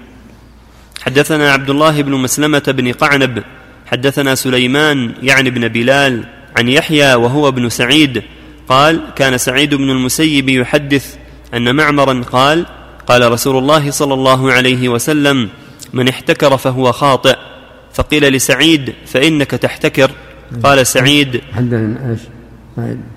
حدثنا 1.01 1.51
عبد 1.51 1.69
الله 1.69 2.01
بن 2.01 2.11
مسلمة 2.11 2.63
بن 2.67 2.91
قعنب 2.91 3.43
حدثنا 3.85 4.35
سليمان 4.35 5.13
يعني 5.23 5.49
ابن 5.49 5.67
بلال 5.67 6.23
عن 6.57 6.69
يحيى 6.69 7.13
وهو 7.13 7.47
ابن 7.47 7.69
سعيد 7.69 8.23
قال 8.69 9.01
كان 9.15 9.37
سعيد 9.37 9.75
بن 9.75 9.89
المسيب 9.89 10.49
يحدث 10.49 11.15
أن 11.53 11.75
معمرا 11.75 12.21
قال 12.21 12.65
قال 13.07 13.31
رسول 13.31 13.57
الله 13.57 13.91
صلى 13.91 14.13
الله 14.13 14.51
عليه 14.51 14.89
وسلم 14.89 15.49
من 15.93 16.07
احتكر 16.07 16.57
فهو 16.57 16.91
خاطئ 16.91 17.35
فقيل 17.93 18.33
لسعيد 18.33 18.93
فإنك 19.05 19.51
تحتكر 19.51 20.11
قال 20.63 20.87
سعيد 20.87 21.41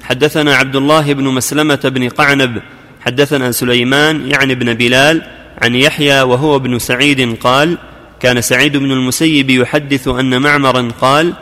حدثنا 0.02 0.54
عبد 0.54 0.76
الله 0.76 1.12
بن 1.12 1.25
مسلمة 1.25 1.80
بن 1.84 2.08
قعنب 2.08 2.62
حدثنا 3.00 3.52
سليمان 3.52 4.30
يعني 4.30 4.52
ابن 4.52 4.75
بلال 4.75 5.22
عن 5.62 5.75
يحيى 5.75 6.22
وهو 6.22 6.56
ابن 6.56 6.78
سعيد 6.78 7.37
قال 7.37 7.78
كان 8.20 8.40
سعيد 8.40 8.76
بن 8.76 8.92
المسيب 8.92 9.50
يحدث 9.50 10.08
أن 10.08 10.42
معمرا 10.42 10.90
قال 11.00 11.34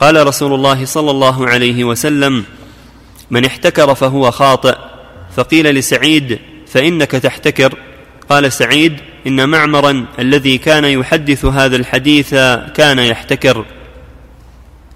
قال 0.00 0.26
رسول 0.26 0.54
الله 0.54 0.84
صلى 0.84 1.10
الله 1.10 1.46
عليه 1.46 1.84
وسلم 1.84 2.44
من 3.30 3.44
احتكر 3.44 3.94
فهو 3.94 4.30
خاطئ. 4.30 4.76
فقيل 5.36 5.74
لسعيد 5.74 6.38
فإنك 6.66 7.10
تحتكر. 7.10 7.74
قال 8.28 8.52
سعيد 8.52 8.92
إن 9.26 9.48
معمرا 9.48 10.06
الذي 10.18 10.58
كان 10.58 10.84
يحدث 10.84 11.44
هذا 11.44 11.76
الحديث 11.76 12.34
كان 12.74 12.98
يحتكر. 12.98 13.64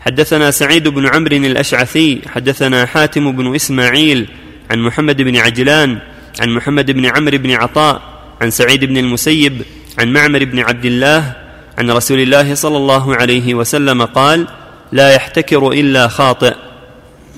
حدثنا 0.00 0.50
سعيد 0.50 0.88
بن 0.88 1.07
عمرو 1.07 1.37
الأشعثي 1.37 2.21
حدثنا 2.35 2.87
حاتم 2.87 3.33
بن 3.33 3.54
إسماعيل 3.54 4.28
عن 4.71 4.78
محمد 4.78 5.23
بن 5.23 5.37
عجلان 5.37 5.99
عن 6.40 6.50
محمد 6.50 6.90
بن 6.90 7.07
عمرو 7.07 7.38
بن 7.38 7.50
عطاء 7.50 8.02
عن 8.40 8.50
سعيد 8.50 8.85
بن 8.85 8.97
المسيب 8.97 9.62
عن 9.99 10.12
معمر 10.12 10.45
بن 10.45 10.59
عبد 10.59 10.85
الله 10.85 11.33
عن 11.78 11.90
رسول 11.90 12.21
الله 12.21 12.55
صلى 12.55 12.76
الله 12.76 13.17
عليه 13.17 13.55
وسلم 13.55 14.02
قال 14.02 14.47
لا 14.93 15.14
يحتكر 15.14 15.73
إلا 15.73 16.09
خاطئ. 16.09 16.55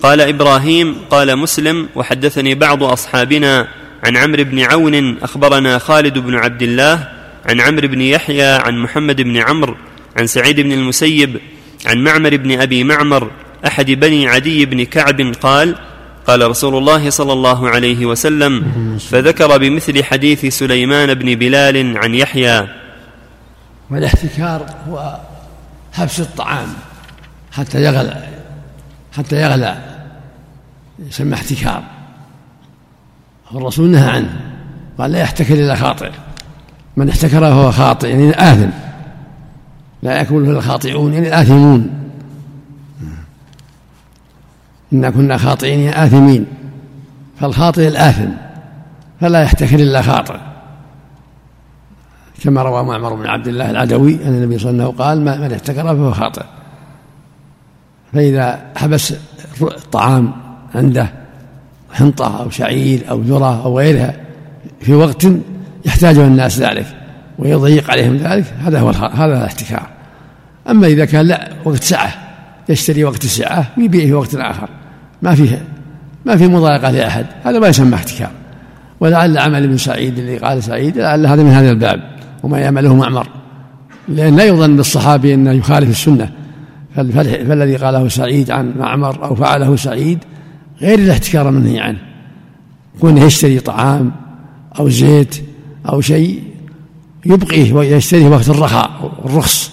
قال 0.02 0.21
إبراهيم 0.21 0.97
قال 1.11 1.37
مسلم 1.37 1.88
وحدثني 1.95 2.55
بعض 2.55 2.83
أصحابنا 2.83 3.69
عن 4.05 4.17
عمرو 4.17 4.45
بن 4.45 4.61
عون 4.61 5.19
أخبرنا 5.19 5.79
خالد 5.79 6.19
بن 6.19 6.35
عبد 6.35 6.62
الله 6.62 7.09
عن 7.47 7.61
عمرو 7.61 7.88
بن 7.88 8.00
يحيى 8.00 8.43
عن 8.43 8.79
محمد 8.79 9.23
بن 9.23 9.37
عمرو 9.37 9.76
عن 10.17 10.26
سعيد 10.26 10.61
بن 10.61 10.73
المسيب 10.73 11.40
عن 11.87 11.99
معمر 11.99 12.37
بن 12.37 12.61
أبي 12.61 12.85
معمر 12.85 13.31
أحد 13.67 13.90
بني 13.90 14.29
عدي 14.29 14.67
بن 14.67 14.85
كعب 14.85 15.33
قال 15.43 15.75
قال 16.30 16.50
رسول 16.50 16.78
الله 16.78 17.10
صلى 17.10 17.32
الله 17.32 17.68
عليه 17.68 18.06
وسلم 18.06 18.64
فذكر 18.99 19.58
بمثل 19.58 20.04
حديث 20.04 20.46
سليمان 20.46 21.14
بن 21.14 21.34
بلال 21.34 21.99
عن 21.99 22.14
يحيى. 22.14 22.68
والاحتكار 23.90 24.66
هو 24.88 25.18
حبس 25.92 26.20
الطعام 26.20 26.68
حتى 27.52 27.82
يغلى 27.82 28.25
حتى 29.12 29.37
يغلى 29.37 29.76
يسمى 30.99 31.34
احتكار. 31.34 31.82
الرسول 33.54 33.88
نهى 33.88 34.10
عنه 34.10 34.40
قال 34.99 35.12
لا 35.12 35.20
يحتكر 35.20 35.54
إلا 35.54 35.75
خاطئ. 35.75 36.10
من 36.96 37.08
احتكر 37.08 37.40
فهو 37.40 37.72
خاطئ 37.72 38.08
يعني 38.08 38.52
آثم. 38.52 38.70
لا 40.02 40.20
يكون 40.20 40.50
الخاطئون 40.50 41.14
يعني 41.14 41.28
الآثمون 41.28 42.10
إنا 44.92 45.11
كنا 45.11 45.37
خاطئين 45.37 45.88
آثمين 45.88 46.47
فالخاطئ 47.40 47.88
الآثم 47.88 48.30
فلا 49.20 49.42
يحتكر 49.42 49.78
إلا 49.78 50.02
خاطئ. 50.02 50.37
كما 52.44 52.62
روى 52.62 52.82
معمر 52.82 53.14
بن 53.14 53.26
عبد 53.26 53.49
الله 53.49 53.70
العدوي 53.70 54.14
أن 54.14 54.28
النبي 54.28 54.59
صلى 54.59 54.70
الله 54.70 54.82
عليه 54.85 54.94
وسلم 54.94 55.02
قال 55.02 55.40
من 55.40 55.52
احتكر 55.52 55.82
فهو 55.82 56.12
خاطئ. 56.12 56.42
فإذا 58.12 58.61
حبس 58.76 59.14
الطعام 59.62 60.32
عنده 60.75 61.12
حنطة 61.92 62.42
أو 62.42 62.50
شعير 62.50 63.11
أو 63.11 63.20
ذرة 63.20 63.64
أو 63.64 63.78
غيرها 63.78 64.14
في 64.80 64.94
وقت 64.94 65.26
يحتاجه 65.85 66.26
الناس 66.26 66.59
ذلك 66.59 66.87
ويضيق 67.38 67.90
عليهم 67.90 68.16
ذلك 68.16 68.44
هذا 68.61 68.80
هو 68.80 68.90
هذا 68.90 69.38
الاحتكار. 69.38 69.87
أما 70.68 70.87
إذا 70.87 71.04
كان 71.04 71.26
لا 71.26 71.49
وقت 71.64 71.82
سعة 71.82 72.12
يشتري 72.68 73.04
وقت 73.04 73.25
السعة 73.25 73.66
ويبيع 73.78 74.06
في 74.06 74.12
وقت 74.12 74.35
آخر. 74.35 74.68
ما 75.23 75.35
فيه 75.35 75.62
ما 76.27 76.37
في 76.37 76.49
مضايقة 76.49 76.91
لأحد 76.91 77.27
هذا 77.45 77.59
ما 77.59 77.69
يسمى 77.69 77.95
احتكار 77.95 78.31
ولعل 79.00 79.39
عمل 79.39 79.65
ابن 79.65 79.77
سعيد 79.77 80.19
اللي 80.19 80.37
قال 80.39 80.62
سعيد 80.62 80.99
لعل 80.99 81.27
هذا 81.27 81.43
من 81.43 81.50
هذا 81.50 81.71
الباب 81.71 82.03
وما 82.43 82.59
يعمله 82.59 82.95
معمر. 82.95 83.27
لأن 84.09 84.37
لا 84.37 84.45
يظن 84.45 84.77
بالصحابي 84.77 85.35
أنه 85.35 85.53
يخالف 85.53 85.91
السنة. 85.91 86.31
فالذي 86.95 87.77
قاله 87.77 88.09
سعيد 88.09 88.50
عن 88.50 88.75
معمر 88.79 89.25
أو 89.25 89.35
فعله 89.35 89.77
سعيد 89.77 90.19
غير 90.81 90.99
الاحتكار 90.99 91.49
المنهي 91.49 91.81
عنه. 91.81 91.99
كونه 93.00 93.25
يشتري 93.25 93.61
طعام 93.61 94.12
أو 94.79 94.89
زيت 94.89 95.37
أو 95.89 96.00
شيء 96.00 96.43
يبقيه 97.27 97.73
ويشتريه 97.73 98.29
وقت 98.29 98.49
الرخاء 98.49 99.12
الرخص 99.25 99.71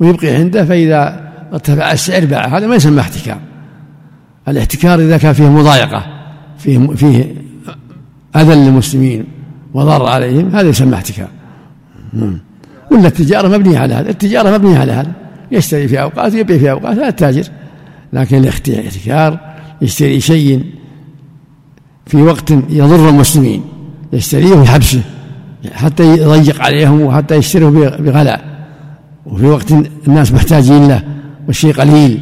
ويبقي 0.00 0.28
عنده 0.28 0.64
فإذا 0.64 1.30
ارتفع 1.52 1.92
السعر 1.92 2.24
باع 2.24 2.46
هذا 2.58 2.66
ما 2.66 2.74
يسمى 2.74 3.00
احتكار 3.00 3.38
الاحتكار 4.48 5.00
إذا 5.00 5.16
كان 5.16 5.32
فيه 5.32 5.48
مضايقة 5.48 6.04
فيه 6.58 6.86
فيه 6.86 7.34
أذى 8.36 8.54
للمسلمين 8.54 9.24
وضر 9.74 10.06
عليهم 10.06 10.48
هذا 10.48 10.68
يسمى 10.68 10.94
احتكار. 10.94 11.28
ولا 12.90 13.06
التجارة 13.06 13.48
مبنية 13.48 13.78
على 13.78 13.94
هذا؟ 13.94 14.10
التجارة 14.10 14.58
مبنية 14.58 14.78
على 14.78 14.92
هذا. 14.92 15.12
يشتري 15.52 15.88
في 15.88 16.02
أوقات 16.02 16.34
ويبيع 16.34 16.58
في 16.58 16.70
أوقات 16.70 16.96
هذا 16.96 17.08
التاجر 17.08 17.44
لكن 18.12 18.36
الاحتكار 18.36 19.40
يشتري 19.82 20.20
شيء 20.20 20.64
في 22.06 22.22
وقت 22.22 22.50
يضر 22.50 23.08
المسلمين 23.08 23.64
يشتريه 24.12 24.54
ويحبسه 24.54 25.00
حتى 25.72 26.02
يضيق 26.02 26.62
عليهم 26.62 27.00
وحتى 27.00 27.34
يشتروه 27.34 27.70
بغلاء. 27.96 28.54
وفي 29.26 29.46
وقت 29.46 29.72
الناس 30.08 30.32
محتاجين 30.32 30.88
له 30.88 31.02
والشيء 31.46 31.72
قليل 31.72 32.20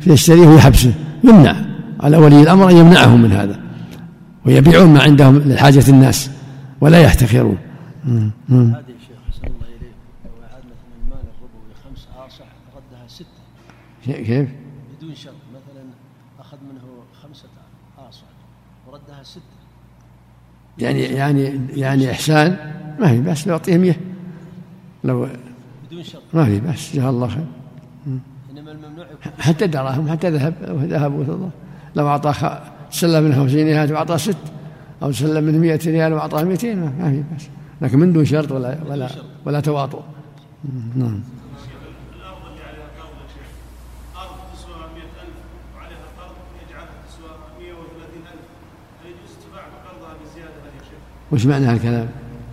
فيشتريه 0.00 0.46
ويحبسه 0.46 0.92
يمنع. 1.24 1.56
على 2.00 2.16
ولي 2.16 2.42
الأمر 2.42 2.70
أن 2.70 2.76
يمنعهم 2.76 3.22
من 3.22 3.32
هذا. 3.32 3.60
ويبيعون 4.46 4.94
ما 4.94 5.02
عندهم 5.02 5.38
لحاجة 5.38 5.84
الناس 5.88 6.30
ولا 6.80 7.00
يحتكرون 7.00 7.58
هذه 8.06 8.30
شيخ 8.48 9.18
حسن 9.30 9.46
الله 9.46 9.66
لو 10.24 10.42
اعاد 10.42 10.62
مثلا 10.64 10.94
المال 11.02 11.18
الربوي 11.18 11.74
خمس 11.84 12.08
اصح 12.26 12.46
ردها 12.76 13.08
ستة. 13.08 13.26
كيف؟ 14.04 14.48
بدون 14.98 15.14
شرط 15.14 15.34
مثلا 15.50 15.84
أخذ 16.40 16.56
منه 16.56 16.82
خمسة 17.22 17.48
اصح 17.98 18.24
وردها 18.86 19.22
ستة. 19.22 19.40
يعني 20.78 21.00
يعني 21.02 21.60
يعني 21.70 22.10
إحسان؟ 22.10 22.72
ما 23.00 23.08
في 23.08 23.20
بس 23.20 23.46
يعطيه 23.46 23.76
100 23.76 23.94
لو 25.04 25.28
بدون 25.88 26.02
شرط. 26.02 26.22
ما 26.32 26.44
في 26.44 26.60
بس 26.60 26.96
جزاه 26.96 27.10
الله 27.10 27.28
خير. 27.28 27.46
حتى 29.38 29.66
دراهم 29.66 30.08
حتى 30.08 30.30
ذهب 30.30 30.54
ذهب 30.88 31.14
وفضه 31.14 31.50
لو 31.96 32.08
أعطى 32.08 32.60
سلم 32.90 33.24
من 33.24 33.34
50 33.34 33.60
ريال 33.60 33.92
واعطى 33.92 34.18
ست 34.18 34.36
أو 35.02 35.12
سلم 35.12 35.44
من 35.44 35.60
100 35.60 35.78
ريال 35.86 36.12
واعطاه 36.12 36.42
200 36.42 36.74
ما 36.74 37.10
في 37.10 37.24
بس 37.36 37.48
لكن 37.80 37.98
من 37.98 38.12
دون 38.12 38.24
شرط 38.24 38.52
ولا 38.52 38.78
ولا 38.90 39.08
ولا 39.44 39.60
تواطؤ. 39.60 40.00
نعم. 40.96 41.20
وش 51.32 51.46
معنى 51.46 51.66
هالكلام؟ 51.66 52.08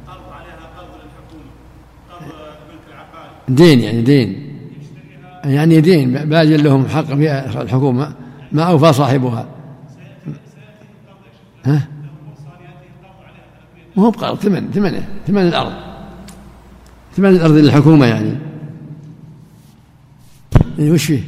قرض 0.08 0.18
عليها 0.32 0.70
قرض 0.78 0.90
للحكومة 0.96 1.52
قرض 2.12 2.56
ملك 2.70 2.80
العقار 2.90 3.30
دين 3.50 3.80
يعني 3.80 4.02
دين. 4.02 4.51
يعني 5.44 5.82
دين 5.82 6.14
باجل 6.14 6.64
لهم 6.64 6.88
حق 6.88 7.06
في 7.06 7.62
الحكومة 7.62 8.14
ما 8.52 8.64
أوفى 8.64 8.94
صاحبها 8.94 9.46
ها؟ 11.66 11.88
ما 13.96 14.04
هو 14.04 14.12
بقرض 14.12 14.38
ثمن 14.38 14.72
ثمنه 14.72 15.08
ثمن 15.28 15.42
الأرض 15.42 15.74
ثمن 17.16 17.30
الأرض 17.30 17.52
للحكومة 17.52 18.06
يعني 18.06 18.38
يعني 20.78 20.92
وش 20.92 21.06
فيه؟ 21.06 21.22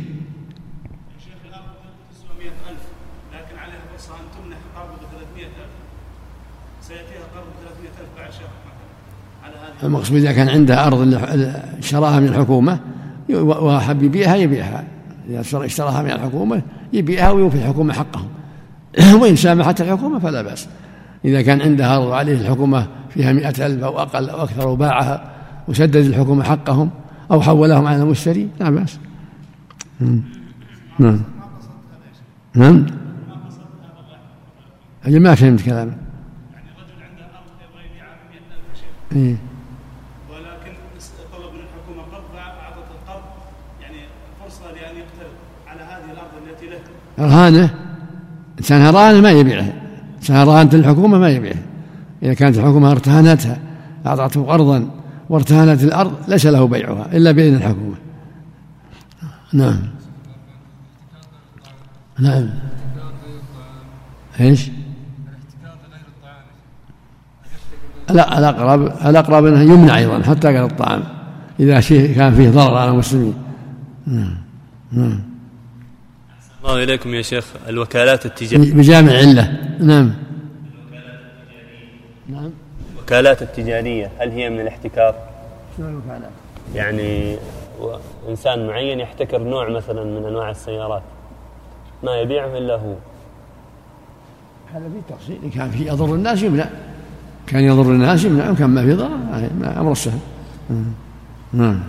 المقصود 9.83 10.17
إذا 10.17 10.31
كان 10.31 10.49
عنده 10.49 10.87
أرض 10.87 11.19
شراها 11.81 12.19
من 12.19 12.27
الحكومة 12.27 12.79
وحب 13.29 14.03
يبيعها 14.03 14.35
يبيعها. 14.35 14.83
إذا 15.29 15.41
اشتراها 15.65 16.01
من 16.01 16.11
الحكومة 16.11 16.61
يبيعها 16.93 17.31
ويوفي 17.31 17.57
الحكومة 17.57 17.93
حقهم. 17.93 18.27
وإن 19.21 19.35
سامحت 19.35 19.81
الحكومة 19.81 20.19
فلا 20.19 20.41
بأس. 20.41 20.67
إذا 21.25 21.41
كان 21.41 21.61
عنده 21.61 21.97
أرض 21.97 22.11
عليه 22.11 22.33
الحكومة 22.33 22.87
فيها 23.09 23.33
مئة 23.33 23.65
ألف 23.65 23.83
أو 23.83 23.99
أقل 23.99 24.29
أو 24.29 24.43
أكثر 24.43 24.67
وباعها 24.67 25.31
وسدد 25.67 25.95
الحكومة 25.95 26.43
حقهم 26.43 26.89
أو 27.31 27.41
حولهم 27.41 27.87
على 27.87 28.03
المشتري 28.03 28.49
لا 28.59 28.69
بأس. 28.69 28.99
نعم. 30.99 31.21
نعم. 32.55 32.85
أجل 35.05 35.19
ما 35.19 35.35
فهمت 35.35 35.61
كلامك؟ 35.61 35.97
يعني 36.53 36.67
رجل 36.69 37.03
عنده 37.03 37.23
أرض 37.23 37.45
يبغى 37.61 37.85
يبيعها 37.85 38.15
ب 38.31 39.15
100000 39.15 39.25
إيه. 39.25 39.52
رهانه 47.19 47.69
إنسان 48.59 48.87
رهانه 48.95 49.21
ما 49.21 49.31
يبيعها 49.31 49.73
إنسان 50.17 50.47
رهانة 50.47 50.73
الحكومة 50.73 51.17
ما 51.17 51.29
يبيعها 51.29 51.63
إذا 52.23 52.33
كانت 52.33 52.57
الحكومة 52.57 52.91
ارتهنتها 52.91 53.57
أعطته 54.05 54.43
قرضا 54.43 54.89
وارتهنت 55.29 55.83
الأرض 55.83 56.13
ليس 56.27 56.45
له 56.45 56.67
بيعها 56.67 57.05
إلا 57.13 57.31
بإذن 57.31 57.55
الحكومة. 57.55 57.95
نعم. 59.53 59.79
نعم. 62.19 62.49
إيش؟ 64.39 64.69
لا 68.09 68.39
الأقرب 68.39 68.81
الأقرب 69.05 69.45
أنه 69.45 69.61
يمنع 69.61 69.97
أيضا 69.97 70.23
حتى 70.23 70.47
قال 70.47 70.71
الطعام 70.71 71.03
إذا 71.59 71.79
شيء 71.79 72.15
كان 72.15 72.33
فيه 72.33 72.49
ضرر 72.49 72.77
على 72.77 72.91
المسلمين. 72.91 73.33
نعم. 74.07 74.37
نعم. 74.91 75.32
الله 76.63 76.83
إليكم 76.83 77.13
يا 77.13 77.21
شيخ 77.21 77.45
الوكالات 77.69 78.25
التجارية. 78.25 78.73
بجامع 78.73 79.11
علة 79.11 79.59
نعم. 79.79 80.13
نعم. 82.29 82.51
الوكالات 82.95 83.41
التجارية 83.41 84.11
هل 84.19 84.31
هي 84.31 84.49
من 84.49 84.59
الاحتكار؟ 84.59 85.15
شنو 85.77 85.89
الوكالات؟ 85.89 86.31
يعني 86.75 87.37
إنسان 88.29 88.67
معين 88.67 88.99
يحتكر 88.99 89.37
نوع 89.43 89.69
مثلا 89.69 90.03
من 90.03 90.25
أنواع 90.25 90.49
السيارات 90.49 91.01
ما 92.03 92.15
يبيعه 92.15 92.57
إلا 92.57 92.75
هو. 92.75 92.95
هذا 94.73 94.83
في 94.89 95.13
تفصيل 95.13 95.37
كان 95.55 95.69
في 95.69 95.87
يضر 95.87 96.15
الناس 96.15 96.43
يمنع 96.43 96.69
كان 97.47 97.63
يضر 97.63 97.91
الناس 97.91 98.23
يمنع 98.23 98.49
وكان 98.49 98.69
ما 98.69 98.83
في 98.83 98.93
ضرر 98.93 99.79
أمر 99.79 99.93
سهل 99.93 100.19
نعم. 101.53 101.79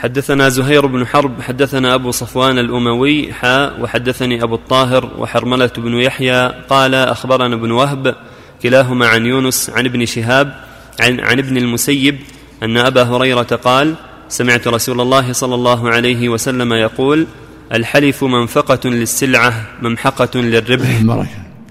حدثنا 0.00 0.48
زهير 0.48 0.86
بن 0.86 1.06
حرب 1.06 1.42
حدثنا 1.42 1.94
أبو 1.94 2.10
صفوان 2.10 2.58
الأموي 2.58 3.32
حاء 3.32 3.80
وحدثني 3.80 4.42
أبو 4.42 4.54
الطاهر 4.54 5.10
وحرملة 5.18 5.70
بن 5.76 5.94
يحيى 5.94 6.48
قال 6.68 6.94
أخبرنا 6.94 7.54
ابن 7.54 7.70
وهب 7.70 8.16
كلاهما 8.62 9.06
عن 9.06 9.26
يونس 9.26 9.70
عن 9.70 9.86
ابن 9.86 10.06
شهاب 10.06 10.54
عن, 11.00 11.20
عن 11.20 11.38
ابن 11.38 11.56
المسيب 11.56 12.18
أن 12.62 12.76
أبا 12.76 13.02
هريرة 13.02 13.42
قال 13.42 13.94
سمعت 14.28 14.68
رسول 14.68 15.00
الله 15.00 15.32
صلى 15.32 15.54
الله 15.54 15.90
عليه 15.90 16.28
وسلم 16.28 16.72
يقول 16.72 17.26
الحلف 17.72 18.24
منفقة 18.24 18.90
للسلعة 18.90 19.66
ممحقة 19.82 20.40
للربح. 20.40 21.00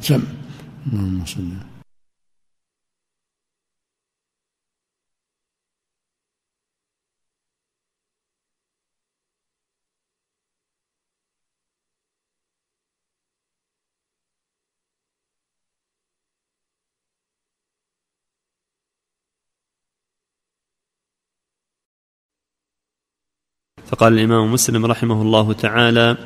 سم. 0.02 0.22
اللهم 0.94 1.26
صل 1.26 1.69
فقال 23.92 24.14
الإمام 24.14 24.54
مسلم 24.54 24.86
رحمه 24.86 25.22
الله 25.22 25.54
تعالى 25.54 26.18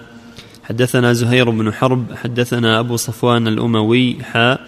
حدثنا 0.64 1.14
زهير 1.14 1.50
بن 1.50 1.74
حرب 1.74 2.06
حدثنا 2.24 2.80
أبو 2.80 2.96
صفوان 2.96 3.48
الأموي 3.48 4.24
حاء 4.24 4.68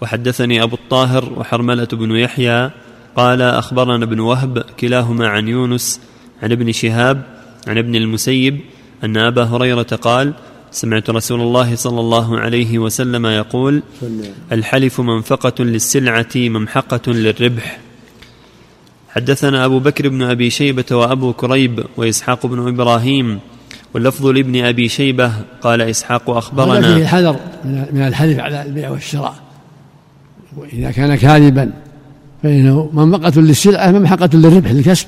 وحدثني 0.00 0.62
أبو 0.62 0.76
الطاهر 0.76 1.32
وحرملة 1.36 1.88
بن 1.92 2.16
يحيى 2.16 2.70
قال 3.16 3.42
أخبرنا 3.42 4.04
ابن 4.04 4.20
وهب 4.20 4.58
كلاهما 4.58 5.28
عن 5.28 5.48
يونس 5.48 6.00
عن 6.42 6.52
ابن 6.52 6.72
شهاب 6.72 7.22
عن 7.68 7.78
ابن 7.78 7.94
المسيب 7.94 8.60
أن 9.04 9.16
أبا 9.16 9.44
هريرة 9.44 9.82
قال 9.82 10.32
سمعت 10.70 11.10
رسول 11.10 11.40
الله 11.40 11.74
صلى 11.74 12.00
الله 12.00 12.38
عليه 12.38 12.78
وسلم 12.78 13.26
يقول 13.26 13.82
الحلف 14.52 15.00
منفقة 15.00 15.64
للسلعة 15.64 16.28
ممحقة 16.36 17.12
للربح. 17.12 17.80
حدثنا 19.14 19.64
أبو 19.64 19.78
بكر 19.78 20.08
بن 20.08 20.22
أبي 20.22 20.50
شيبة 20.50 20.84
وأبو 20.90 21.32
كريب 21.32 21.84
وإسحاق 21.96 22.46
بن 22.46 22.68
إبراهيم 22.68 23.38
واللفظ 23.94 24.26
لابن 24.26 24.64
أبي 24.64 24.88
شيبة 24.88 25.32
قال 25.62 25.80
إسحاق 25.80 26.30
أخبرنا. 26.30 26.94
فيه 26.94 27.02
الحذر 27.02 27.36
من 27.64 28.02
الحلف 28.02 28.38
على 28.38 28.62
البيع 28.62 28.90
والشراء. 28.90 29.34
وإذا 30.56 30.90
كان 30.90 31.14
كاذبا 31.14 31.72
فإنه 32.42 32.90
منفقة 32.92 33.40
للسلعة 33.40 33.90
ممحقة 33.90 34.30
للربح 34.34 34.70
للكسب. 34.70 35.06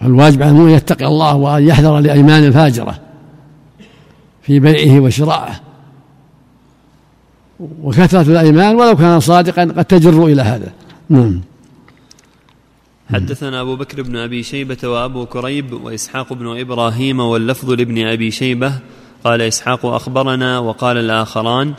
فالواجب 0.00 0.42
على 0.42 0.50
المؤمن 0.50 0.70
يتقي 0.70 1.06
الله 1.06 1.34
وأن 1.34 1.68
يحذر 1.68 1.98
لأيمان 1.98 2.44
الفاجرة 2.44 2.98
في 4.42 4.60
بيعه 4.60 5.00
وشرائه 5.00 5.60
وكثرة 7.82 8.22
الأيمان 8.22 8.74
ولو 8.74 8.96
كان 8.96 9.20
صادقا 9.20 9.62
قد 9.62 9.84
تجر 9.84 10.26
إلى 10.26 10.42
هذا. 10.42 10.72
نعم. 11.08 11.40
حدثنا 13.12 13.60
أبو 13.60 13.76
بكر 13.76 14.02
بن 14.02 14.16
أبي 14.16 14.42
شيبة 14.42 14.88
وأبو 14.88 15.26
كريب 15.26 15.72
وإسحاق 15.72 16.32
بن 16.32 16.60
إبراهيم 16.60 17.20
واللفظ 17.20 17.70
لابن 17.70 18.06
أبي 18.06 18.30
شيبة. 18.30 18.72
قال 19.24 19.42
إسحاق 19.42 19.86
أخبرنا 19.86 20.58
وقال 20.58 20.96
الآخران 20.96 21.74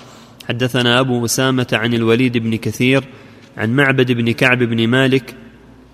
حدثنا 0.50 1.00
أبو 1.00 1.26
أسامة 1.26 1.68
عن 1.74 1.94
الوليد 1.94 2.38
بن 2.38 2.56
كثير 2.56 3.04
عن 3.58 3.76
معبد 3.76 4.12
بن 4.12 4.32
كعب 4.32 4.58
بن 4.58 4.88
مالك 4.88 5.36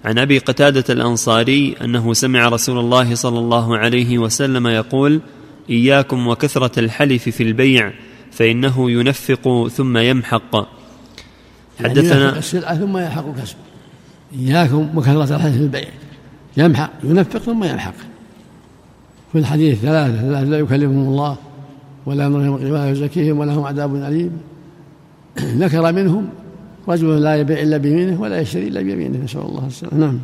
عن 0.06 0.17
أبي 0.19 0.38
قتادة 0.38 0.84
الأنصاري 0.89 1.76
أنه 1.82 2.13
سمع 2.13 2.48
رسول 2.48 2.80
الله 2.80 3.15
صلى 3.15 3.39
الله 3.39 3.78
عليه 3.78 4.17
وسلم 4.17 4.67
يقول 4.67 5.21
إياكم 5.69 6.28
وكثرة 6.28 6.80
الحلف 6.80 7.30
في 7.30 7.43
البيع 7.43 7.93
فإنه 8.32 8.91
ينفق 8.91 9.67
ثم 9.67 9.98
يمحق. 9.98 10.56
يعني 11.80 11.89
حدثنا 11.89 12.38
السلعة 12.38 12.76
ثم 12.76 12.98
يحق 12.98 13.36
كسبه 13.41 13.75
إياكم 14.34 14.98
وكثرة 14.98 15.36
الحديث 15.36 15.58
في 15.58 15.64
البيع 15.64 15.88
يمحق 16.58 16.92
ينفق 17.04 17.40
ثم 17.40 17.64
يمحق. 17.64 17.94
في 19.32 19.40
الحديث 19.40 19.80
ثلاثة 19.80 20.22
ثلاثة 20.22 20.44
لا 20.44 20.60
يكلمهم 20.60 21.08
الله 21.08 21.38
ولا 22.06 22.28
أمرهم 22.28 22.54
ولا 22.54 22.92
يزكيهم 22.92 23.40
ولهم 23.40 23.64
عذاب 23.64 23.96
أليم. 23.96 24.32
ذكر 25.62 25.92
منهم 25.92 26.30
رجل 26.88 27.22
لا 27.22 27.36
يبيع 27.36 27.62
إلا 27.62 27.78
بيمينه 27.78 28.22
ولا 28.22 28.42
يشتري 28.42 28.68
إلا 28.68 28.82
بيمينه 28.82 29.24
نسأل 29.24 29.42
الله 29.42 29.68
السلامة. 29.68 29.98
نعم. 29.98 30.20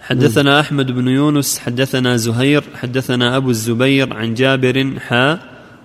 حدثنا 0.00 0.60
أحمد 0.60 0.90
بن 0.90 1.08
يونس 1.08 1.58
حدثنا 1.58 2.16
زهير 2.16 2.64
حدثنا 2.74 3.36
أبو 3.36 3.50
الزبير 3.50 4.14
عن 4.14 4.34
جابر 4.34 4.98
حا 5.00 5.38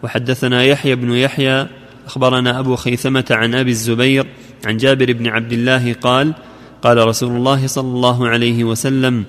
وحدثنا 0.04 0.64
يحيى 0.64 0.96
بن 0.96 1.12
يحيى 1.12 1.68
أخبرنا 2.06 2.60
أبو 2.60 2.76
خيثمة 2.76 3.26
عن 3.32 3.56
أبي 3.56 3.72
الزبير 3.72 4.26
عن 4.66 4.78
جابر 4.78 5.14
بن 5.14 5.28
عبد 5.28 5.54
الله 5.54 5.94
قال 5.94 6.34
قال 6.82 7.08
رسول 7.08 7.36
الله 7.36 7.68
صلى 7.68 7.88
الله 7.88 8.28
عليه 8.28 8.64
وسلم 8.64 9.26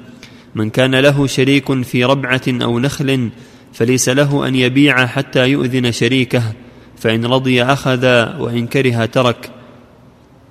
من 0.55 0.71
كان 0.71 0.95
له 0.95 1.27
شريك 1.27 1.83
في 1.83 2.05
ربعة 2.05 2.43
أو 2.49 2.79
نخل 2.79 3.31
فليس 3.73 4.09
له 4.09 4.49
أن 4.49 4.55
يبيع 4.55 5.07
حتى 5.07 5.49
يؤذن 5.49 5.93
شريكه 5.93 6.43
فإن 6.97 7.25
رضي 7.25 7.63
أخذ 7.63 8.05
وإن 8.39 8.67
كره 8.67 9.05
ترك. 9.05 9.51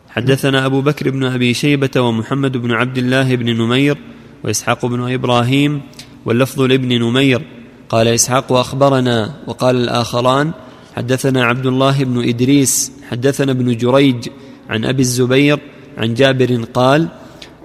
حدثنا 0.10 0.66
أبو 0.66 0.82
بكر 0.82 1.10
بن 1.10 1.24
أبي 1.24 1.54
شيبة 1.54 2.02
ومحمد 2.02 2.58
بن 2.58 2.72
عبد 2.72 2.98
الله 2.98 3.36
بن 3.36 3.58
نمير 3.58 3.98
وإسحاق 4.44 4.86
بن 4.86 5.14
إبراهيم 5.14 5.82
واللفظ 6.26 6.62
لابن 6.62 7.00
نمير. 7.00 7.42
قال 7.90 8.08
إسحاق 8.08 8.52
أخبرنا. 8.52 9.36
وقال 9.48 9.76
الآخران 9.76 10.52
حدثنا 10.96 11.46
عبد 11.46 11.66
الله 11.66 12.04
بن 12.04 12.30
إدريس 12.30 12.92
حدثنا 13.10 13.52
ابن 13.52 13.78
جريج 13.78 14.28
عن 14.70 14.86
أبي 14.86 15.02
الزبير 15.02 15.60
عن 16.00 16.14
جابر 16.14 16.64
قال 16.74 17.08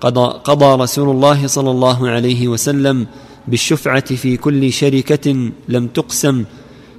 قضى, 0.01 0.41
قضى 0.45 0.83
رسول 0.83 1.11
الله 1.11 1.47
صلى 1.47 1.71
الله 1.71 2.09
عليه 2.09 2.49
وسلم 2.49 3.07
بالشفعة 3.49 4.15
في 4.15 4.37
كل 4.37 4.73
شركة 4.73 5.51
لم 5.69 5.87
تقسم 5.87 6.45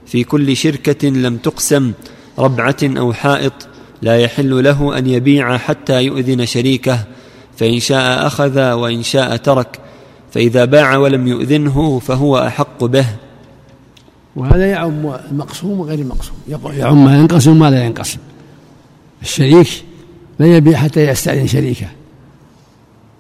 في 0.06 0.24
كل 0.24 0.56
شركة 0.56 1.08
لم 1.08 1.38
تقسم 1.38 1.92
ربعة 2.40 2.78
أو 2.84 3.14
حائط 3.14 3.54
لا 4.02 4.18
يحل 4.18 4.64
له 4.64 4.98
أن 4.98 5.08
يبيع 5.08 5.58
حتى 5.58 6.04
يؤذن 6.04 6.46
شريكه 6.46 7.00
فإن 7.58 7.80
شاء 7.80 8.28
أخذ 8.28 8.72
وإن 8.72 9.04
شاء 9.04 9.36
ترك 9.36 9.80
فإذا 10.32 10.66
باع 10.66 10.98
ولم 10.98 11.28
يؤذنه 11.28 12.00
فهو 12.00 12.38
أحق 12.38 12.84
به. 12.84 13.06
وهذا 14.36 14.66
يعم 14.66 15.14
المقسوم 15.32 15.80
وغير 15.80 16.00
المقسوم 16.00 16.36
يعم 16.78 17.06
ما 17.06 17.18
ينقسم 17.18 17.52
وما 17.52 17.70
لا 17.70 17.86
ينقسم. 17.86 18.20
الشريك 19.22 19.85
لا 20.40 20.58
يبيع 20.58 20.78
حتى 20.78 21.08
يستأذن 21.08 21.48
شريكه. 21.48 21.88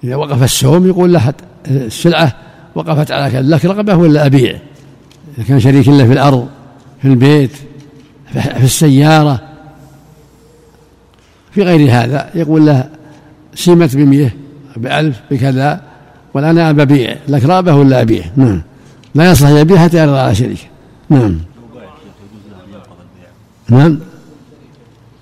إذا 0.03 0.15
وقف 0.15 0.43
السوم 0.43 0.87
يقول 0.87 1.13
له 1.13 1.33
السلعة 1.67 2.35
وقفت 2.75 3.11
على 3.11 3.31
كذا 3.31 3.41
لك 3.41 3.65
رغبة 3.65 3.95
ولا 3.95 4.25
أبيع؟ 4.25 4.59
إذا 5.37 5.47
كان 5.47 5.59
شريك 5.59 5.87
له 5.87 6.05
في 6.05 6.13
الأرض 6.13 6.47
في 7.01 7.07
البيت 7.07 7.51
في 8.33 8.63
السيارة. 8.63 9.41
في 11.51 11.63
غير 11.63 11.91
هذا 11.91 12.29
يقول 12.35 12.65
له 12.65 12.89
سمت 13.55 13.95
بمية 13.95 14.35
بألف 14.77 15.21
بكذا 15.31 15.81
والآن 16.33 16.57
أنا 16.57 16.71
ببيع 16.71 17.15
لك 17.27 17.45
رغبة 17.45 17.75
ولا 17.75 18.01
أبيع؟ 18.01 18.23
نعم. 18.35 18.61
لا 19.15 19.31
يصلح 19.31 19.49
يبيع 19.49 19.77
حتى 19.77 19.97
يرضى 19.97 20.17
على 20.17 20.35
شريكه. 20.35 20.63
نعم. 21.09 21.39
نعم. 23.69 23.99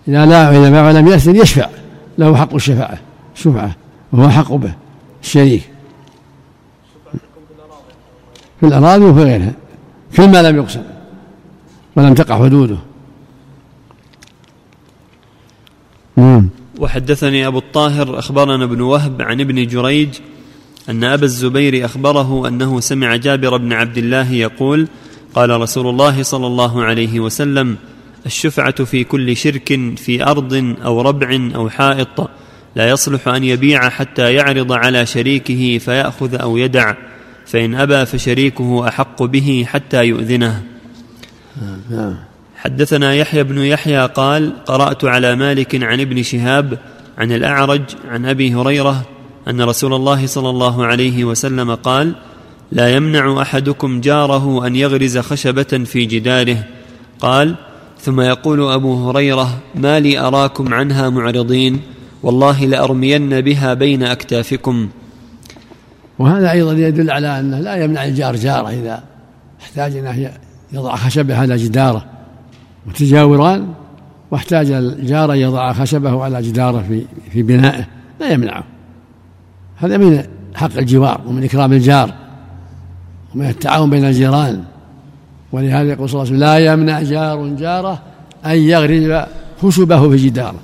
إذا 0.07 0.25
لا 0.25 0.51
إذا 0.51 0.69
باع 0.69 0.87
ولم 0.87 1.07
يأذن 1.07 1.35
يشفع. 1.35 1.69
له 2.17 2.35
حق 2.35 2.53
الشفاعة 2.55 2.99
شفعة 3.35 3.75
وهو 4.11 4.29
حق 4.29 4.53
به 4.53 4.73
الشريك 5.23 5.69
في 8.59 8.65
الأراضي 8.67 9.05
وفي 9.05 9.23
غيرها 9.23 9.53
كل 10.17 10.29
ما 10.29 10.41
لم 10.41 10.55
يقسم 10.55 10.83
ولم 11.95 12.13
تقع 12.13 12.39
حدوده. 12.39 12.77
نعم. 16.17 16.49
وحدثني 16.79 17.47
أبو 17.47 17.57
الطاهر 17.57 18.19
أخبرنا 18.19 18.63
ابن 18.63 18.81
وهب 18.81 19.21
عن 19.21 19.41
ابن 19.41 19.67
جريج 19.67 20.09
أن 20.89 21.03
أبا 21.03 21.23
الزبير 21.23 21.85
أخبره 21.85 22.47
أنه 22.47 22.79
سمع 22.79 23.15
جابر 23.15 23.57
بن 23.57 23.73
عبد 23.73 23.97
الله 23.97 24.31
يقول 24.31 24.87
قال 25.35 25.61
رسول 25.61 25.89
الله 25.89 26.23
صلى 26.23 26.47
الله 26.47 26.83
عليه 26.83 27.19
وسلم 27.19 27.77
الشفعة 28.25 28.83
في 28.83 29.03
كل 29.03 29.37
شرك 29.37 29.79
في 29.97 30.23
أرض 30.23 30.75
أو 30.83 31.01
ربع 31.01 31.49
أو 31.55 31.69
حائط. 31.69 32.29
لا 32.75 32.89
يصلح 32.89 33.27
أن 33.27 33.43
يبيع 33.43 33.89
حتى 33.89 34.33
يعرض 34.33 34.71
على 34.71 35.05
شريكه 35.05 35.77
فيأخذ 35.77 36.35
أو 36.35 36.57
يدع. 36.57 36.93
فإن 37.45 37.75
أبى 37.75 38.05
فشريكه 38.05 38.87
أحق 38.87 39.23
به 39.23 39.65
حتى 39.67 40.03
يؤذنه. 40.03 40.63
حدثنا 42.55 43.13
يحيى 43.13 43.43
بن 43.43 43.57
يحيى 43.57 44.05
قال 44.05 44.63
قرأت 44.65 45.05
على 45.05 45.35
مالك 45.35 45.83
عن 45.83 45.99
ابن 45.99 46.23
شهاب 46.23 46.79
عن 47.17 47.31
الأعرج 47.31 47.81
عن 48.07 48.25
أبي 48.25 48.53
هريرة 48.53 49.05
أن 49.47 49.61
رسول 49.61 49.93
الله 49.93 50.25
صلى 50.27 50.49
الله 50.49 50.85
عليه 50.85 51.23
وسلم 51.23 51.75
قال 51.75 52.15
لا 52.71 52.95
يمنع 52.95 53.41
أحدكم 53.41 54.01
جاره 54.01 54.67
أن 54.67 54.75
يغرز 54.75 55.17
خشبة 55.17 55.63
في 55.63 56.05
جداره. 56.05 56.63
قال 57.19 57.55
ثم 58.03 58.21
يقول 58.21 58.71
أبو 58.71 59.09
هريرة 59.09 59.59
ما 59.75 59.99
لي 59.99 60.19
أراكم 60.19 60.73
عنها 60.73 61.09
معرضين 61.09 61.81
والله 62.23 62.65
لأرمين 62.65 63.41
بها 63.41 63.73
بين 63.73 64.03
أكتافكم. 64.03 64.89
وهذا 66.19 66.51
أيضا 66.51 66.73
يدل 66.73 67.11
على 67.11 67.39
أنه 67.39 67.59
لا 67.59 67.83
يمنع 67.83 68.05
الجار 68.05 68.35
جاره 68.35 68.69
إذا 68.69 69.03
احتاج 69.61 69.97
انه 69.97 70.31
يضع 70.73 70.95
خشبه 70.95 71.37
على 71.37 71.57
جداره. 71.57 72.05
متجاوران 72.85 73.67
واحتاج 74.31 74.71
الجار 74.71 75.33
أن 75.33 75.37
يضع 75.37 75.73
خشبه 75.73 76.23
على 76.23 76.41
جداره 76.41 76.85
في 76.87 77.05
في 77.31 77.43
بنائه. 77.43 77.87
لا 78.19 78.29
يمنعه. 78.29 78.63
هذا 79.77 79.97
من 79.97 80.23
حق 80.55 80.77
الجوار 80.77 81.21
ومن 81.27 81.43
إكرام 81.43 81.73
الجار 81.73 82.13
ومن 83.35 83.49
التعاون 83.49 83.89
بين 83.89 84.05
الجيران. 84.05 84.63
ولهذا 85.53 85.89
يقول 85.89 86.09
صلى 86.09 86.21
الله 86.21 86.33
عليه 86.33 86.37
وسلم 86.37 86.49
لا 86.49 86.73
يمنع 86.73 87.01
جار 87.01 87.47
جاره 87.47 87.99
أن 88.45 88.57
يغرز 88.57 89.25
خشبه 89.61 90.09
في 90.09 90.15
جداره 90.15 90.59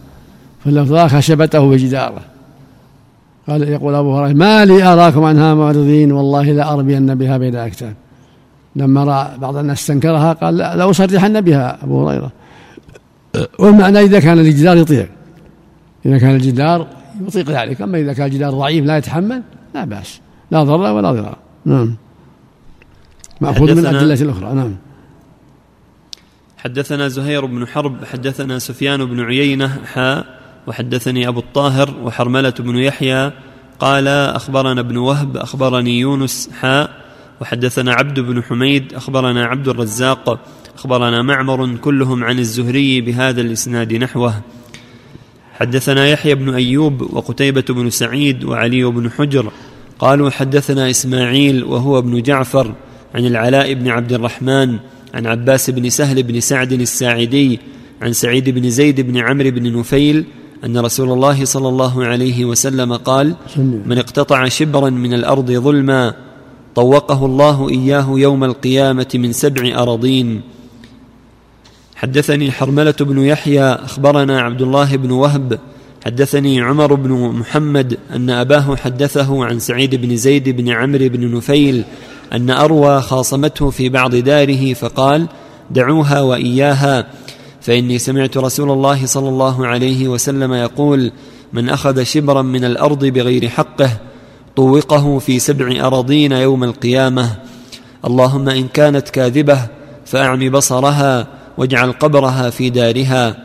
ضاع 0.68 1.08
خشبته 1.08 1.70
في 1.70 1.78
جداره. 1.78 2.22
قال 3.50 3.70
يقول 3.70 3.96
أبو 3.96 4.18
هريرة 4.18 4.34
ما 4.34 4.66
لي 4.66 4.84
أراكم 4.84 5.24
عنها 5.24 5.54
معرضين 5.54 6.12
والله 6.12 6.52
لارمين 6.52 7.16
بها 7.16 7.38
بين 7.38 7.56
اكتاف 7.56 7.94
لما 8.76 9.04
رأى 9.04 9.38
بعض 9.38 9.58
الناس 9.58 9.80
استنكرها 9.80 10.34
قال 10.34 10.58
لا 10.58 10.76
لاصرحن 10.76 11.42
بها 11.42 11.78
أبو 11.84 12.10
هريرة. 12.10 12.32
والمعنى 13.60 14.00
إذا 14.00 14.20
كان 14.20 14.40
الجدار 14.40 14.78
يطيق 14.78 15.10
إذا 16.06 16.18
كان 16.18 16.36
الجدار 16.36 16.88
يطيق 17.28 17.50
ذلك 17.50 17.82
أما 17.82 17.98
إذا 17.98 18.14
كان 18.14 18.26
الجدار 18.26 18.52
ضعيف 18.52 18.86
لا 18.86 18.98
يتحمل 18.98 19.42
لا 19.76 19.86
بأس 19.86 20.20
لا 20.52 20.64
ضرر 20.64 20.94
ولا 20.94 21.12
ضرار. 21.12 21.38
نعم. 21.66 21.96
مأخوذ 23.42 23.76
من 23.76 23.80
الأدلة 23.80 24.22
الأخرى 24.22 24.54
نعم. 24.54 24.76
حدثنا 26.58 27.08
زهير 27.08 27.46
بن 27.46 27.68
حرب 27.68 28.06
حدثنا 28.06 28.60
سفيان 28.60 29.06
بن 29.06 29.20
عيينة 29.20 29.80
حا 29.94 30.24
وحدثني 30.68 31.28
أبو 31.28 31.40
الطاهر 31.40 31.96
وحرملة 32.04 32.54
بن 32.60 32.76
يحيى 32.76 33.32
قال 33.80 34.08
أخبرنا 34.08 34.82
ابن 34.82 34.98
وهب 34.98 35.38
أخبرني 35.38 36.00
يونس 36.00 36.50
حا 36.60 36.88
وحدثنا 37.42 37.94
عبد 37.94 38.20
بن 38.20 38.44
حميد 38.44 38.94
أخبرنا 38.94 39.46
عبد 39.46 39.68
الرزاق 39.68 40.40
أخبرنا 40.76 41.22
معمر 41.22 41.76
كلهم 41.76 42.24
عن 42.24 42.40
الزهري 42.40 43.02
بهذا 43.02 43.42
الإسناد 43.42 43.94
نحوه. 43.94 44.42
حدثنا 45.54 46.08
يحيى 46.08 46.36
بن 46.36 46.54
أيوب 46.54 47.02
وقتيبة 47.02 47.66
بن 47.70 47.90
سعيد 47.90 48.44
وعلي 48.44 48.84
بن 48.84 49.12
حجر 49.12 49.52
قالوا 50.00 50.30
حدثنا 50.30 50.90
إسماعيل 50.90 51.64
وهو 51.64 51.98
ابن 51.98 52.22
جعفر 52.22 52.74
عن 53.16 53.26
العلاء 53.26 53.74
بن 53.74 53.88
عبد 53.88 54.14
الرحمن 54.14 54.78
عن 55.14 55.28
عباس 55.28 55.70
بن 55.70 55.90
سهل 55.90 56.24
بن 56.24 56.40
سعد 56.40 56.72
الساعدي 56.72 57.60
عن 58.02 58.14
سعيد 58.14 58.50
بن 58.50 58.70
زيد 58.70 59.02
بن 59.02 59.18
عمرو 59.18 59.52
بن 59.52 59.80
نفيل 59.80 60.26
أن 60.66 60.78
رسول 60.78 61.12
الله 61.12 61.46
صلى 61.46 61.70
الله 61.70 62.06
عليه 62.06 62.46
وسلم 62.46 62.94
قال 62.94 63.36
من 63.58 63.98
اقتطع 63.98 64.48
شبرا 64.48 64.90
من 64.90 65.14
الأرض 65.14 65.52
ظلما 65.52 66.14
طوقه 66.76 67.26
الله 67.26 67.70
إياه 67.70 68.20
يوم 68.20 68.44
القيامة 68.44 69.08
من 69.16 69.32
سبع 69.32 69.82
أراضين. 69.82 70.42
حدثني 71.96 72.52
حرملة 72.52 72.96
بن 73.00 73.20
يحيى 73.20 73.64
أخبرنا 73.64 74.42
عبد 74.42 74.62
الله 74.62 74.96
بن 74.96 75.12
وهب. 75.12 75.60
حدثني 76.06 76.62
عمر 76.62 76.94
بن 76.94 77.12
محمد 77.12 77.98
أن 78.16 78.30
أباه 78.30 78.76
حدثه 78.76 79.46
عن 79.46 79.60
سعيد 79.60 79.96
بن 79.96 80.16
زيد 80.16 80.50
بن 80.50 80.70
عمرو 80.70 81.10
بن 81.10 81.36
نفيل 81.36 81.84
أن 82.34 82.50
أروى 82.50 83.02
خاصمته 83.02 83.70
في 83.70 83.90
بعض 83.90 84.16
داره 84.16 84.74
فقال 84.74 85.28
دعوها 85.72 86.22
وإياها. 86.22 87.08
فإني 87.62 88.00
سمعت 88.00 88.38
رسول 88.38 88.72
الله 88.72 89.06
صلى 89.06 89.30
الله 89.30 89.68
عليه 89.68 90.08
وسلم 90.08 90.54
يقول 90.54 91.12
من 91.54 91.70
أخذ 91.70 92.04
شبرا 92.04 92.42
من 92.42 92.66
الأرض 92.66 93.06
بغير 93.06 93.50
حقه 93.50 93.98
طوقه 94.56 95.20
في 95.20 95.40
سبع 95.40 95.88
أراضين 95.88 96.32
يوم 96.32 96.64
القيامة. 96.64 97.36
اللهم 98.06 98.50
إن 98.50 98.68
كانت 98.68 99.10
كاذبة 99.10 99.60
فأعم 100.06 100.50
بصرها 100.50 101.28
واجعل 101.58 101.92
قبرها 101.92 102.50
في 102.50 102.70
دارها. 102.70 103.36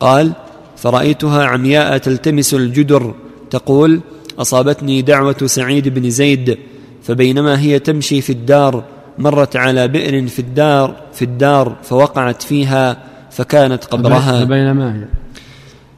قال 0.00 0.32
فرأيتها 0.76 1.44
عمياء 1.44 1.98
تلتمس 1.98 2.54
الجدر 2.54 3.14
تقول 3.50 4.00
أصابتني 4.38 5.02
دعوة 5.02 5.36
سعيد 5.46 5.88
بن 5.88 6.10
زيد 6.10 6.58
فبينما 7.02 7.60
هي 7.60 7.78
تمشي 7.78 8.20
في 8.20 8.32
الدار 8.32 8.84
مرت 9.18 9.56
على 9.56 9.88
بئر 9.88 10.26
في 10.26 10.38
الدار 10.38 10.96
في 11.12 11.24
الدار 11.24 11.76
فوقعت 11.82 12.42
فيها 12.42 12.96
فكانت 13.30 13.84
قبرها. 13.84 14.44
فبينما 14.44 14.94
هي. 14.94 15.04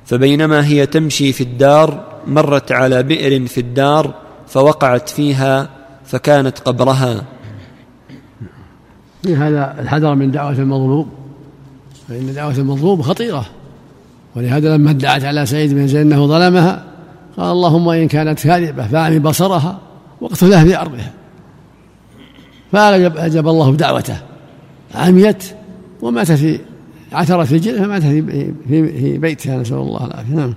فبينما 0.05 0.67
هي 0.67 0.87
تمشي 0.87 1.33
في 1.33 1.41
الدار 1.41 2.05
مرت 2.27 2.73
على 2.73 3.03
بئر 3.03 3.47
في 3.47 3.61
الدار 3.61 4.15
فوقعت 4.47 5.09
فيها 5.09 5.69
فكانت 6.05 6.59
قبرها. 6.59 7.25
في 9.23 9.37
هذا 9.37 9.77
الحذر 9.81 10.15
من 10.15 10.31
دعوة 10.31 10.53
المظلوم. 10.53 11.11
فإن 12.09 12.35
دعوة 12.35 12.59
المظلوم 12.59 13.03
خطيرة. 13.03 13.47
ولهذا 14.37 14.77
لما 14.77 14.91
ادعت 14.91 15.25
على 15.25 15.47
سعيد 15.47 15.75
بن 15.75 15.87
زيد 15.87 16.01
أنه 16.01 16.27
ظلمها 16.27 16.85
قال 17.37 17.53
اللهم 17.53 17.89
إن 17.89 18.09
كانت 18.09 18.41
كاذبة 18.41 18.87
فأعمي 18.87 19.19
بصرها. 19.19 19.79
واقتلها 20.25 20.65
في 20.65 20.81
أرضها 20.81 21.13
فأجاب 22.73 23.49
الله 23.49 23.77
دعوته 23.77 24.21
عميت 24.95 25.45
وماتت 26.03 26.33
في 26.33 26.61
عثرت 27.13 27.47
في 27.47 27.55
الجنة 27.55 28.01
في 28.01 28.53
في 28.69 29.19
بيتها 29.19 29.59
نسأل 29.59 29.77
الله 29.77 30.07
العافية. 30.07 30.35
نعم. 30.35 30.55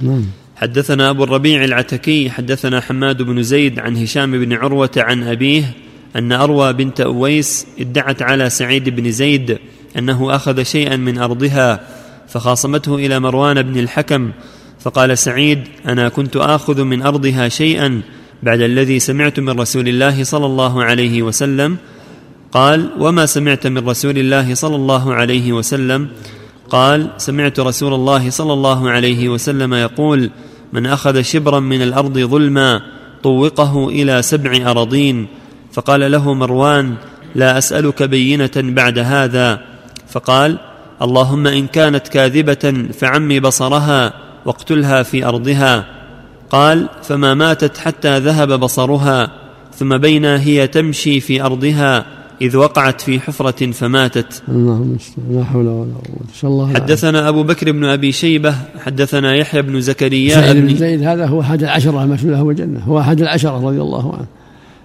نعم. 0.00 0.24
حدثنا 0.56 1.10
أبو 1.10 1.24
الربيع 1.24 1.64
العتكي 1.64 2.30
حدثنا 2.30 2.80
حماد 2.80 3.22
بن 3.22 3.42
زيد 3.42 3.78
عن 3.78 3.96
هشام 3.96 4.44
بن 4.44 4.52
عروة 4.52 4.90
عن 4.96 5.22
أبيه 5.22 5.64
أن 6.16 6.32
أروى 6.32 6.72
بنت 6.72 7.00
أويس 7.00 7.66
ادعت 7.78 8.22
على 8.22 8.50
سعيد 8.50 8.88
بن 8.88 9.10
زيد 9.10 9.58
أنه 9.98 10.34
أخذ 10.34 10.62
شيئا 10.62 10.96
من 10.96 11.18
أرضها 11.18 11.80
فخاصمته 12.28 12.94
إلى 12.94 13.20
مروان 13.20 13.62
بن 13.62 13.78
الحكم 13.80 14.30
فقال 14.80 15.18
سعيد 15.18 15.58
أنا 15.86 16.08
كنت 16.08 16.36
آخذ 16.36 16.82
من 16.84 17.02
أرضها 17.02 17.48
شيئا 17.48 18.00
بعد 18.42 18.60
الذي 18.60 18.98
سمعت 18.98 19.40
من 19.40 19.60
رسول 19.60 19.88
الله 19.88 20.24
صلى 20.24 20.46
الله 20.46 20.84
عليه 20.84 21.22
وسلم. 21.22 21.76
قال 22.52 22.90
وما 22.98 23.26
سمعت 23.26 23.66
من 23.66 23.88
رسول 23.88 24.18
الله 24.18 24.54
صلى 24.54 24.76
الله 24.76 25.14
عليه 25.14 25.52
وسلم؟ 25.52 26.08
قال 26.70 27.10
سمعت 27.16 27.60
رسول 27.60 27.94
الله 27.94 28.30
صلى 28.30 28.52
الله 28.52 28.90
عليه 28.90 29.28
وسلم 29.28 29.74
يقول 29.74 30.30
من 30.72 30.86
أخذ 30.86 31.22
شبرا 31.22 31.60
من 31.60 31.82
الأرض 31.82 32.18
ظلما 32.18 32.82
طوقه 33.22 33.88
إلى 33.88 34.22
سبع 34.22 34.70
أراضين. 34.70 35.26
فقال 35.72 36.12
له 36.12 36.34
مروان 36.34 36.94
لا 37.34 37.58
أسألك 37.58 38.02
بينة 38.02 38.50
بعد 38.56 38.98
هذا. 38.98 39.60
فقال 40.08 40.58
اللهم 41.02 41.46
إن 41.46 41.66
كانت 41.66 42.08
كاذبة 42.08 42.86
فعمي 42.98 43.40
بصرها. 43.40 44.25
واقتلها 44.46 45.02
في 45.02 45.24
أرضها. 45.24 45.86
قال 46.50 46.88
فما 47.02 47.34
ماتت 47.34 47.78
حتى 47.78 48.18
ذهب 48.18 48.60
بصرها 48.60 49.30
ثم 49.74 49.96
بينا 49.96 50.40
هي 50.40 50.66
تمشي 50.66 51.20
في 51.20 51.42
أرضها 51.42 52.06
إذ 52.42 52.56
وقعت 52.56 53.00
في 53.00 53.20
حفرة 53.20 53.72
فماتت. 53.72 54.42
اللهم 54.48 54.96
لا 55.30 55.44
حول 55.44 55.66
ولا 55.66 55.94
قوة 55.94 56.50
الله 56.50 56.74
حدثنا 56.74 57.28
أبو 57.28 57.42
بكر 57.42 57.72
بن 57.72 57.84
أبي 57.84 58.12
شيبة 58.12 58.54
حدثنا 58.84 59.34
يحيى 59.34 59.62
بن 59.62 59.80
زكريا 59.80 60.34
سعيد 60.34 60.56
بن 60.56 60.76
زيد 60.76 61.02
هذا 61.02 61.26
هو 61.26 61.40
أحد 61.40 61.62
العشرة 61.62 62.04
المشهور 62.04 62.32
له 62.32 62.50
الجنة. 62.50 62.80
هو 62.80 63.00
أحد 63.00 63.20
العشرة 63.20 63.66
رضي 63.66 63.80
الله 63.80 64.14
عنه. 64.14 64.26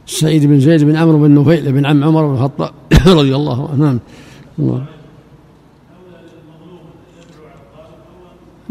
سعيد 0.05 0.45
بن 0.45 0.59
زيد 0.59 0.83
بن 0.83 0.95
عمرو 0.95 1.19
بن 1.19 1.35
نفيل 1.35 1.71
بن 1.71 1.85
عم 1.85 2.03
عمر 2.03 2.27
بن 2.27 2.33
الخطاب 2.33 2.71
رضي 3.19 3.35
الله 3.35 3.69
عنه. 3.69 3.99
نعم. 4.57 4.85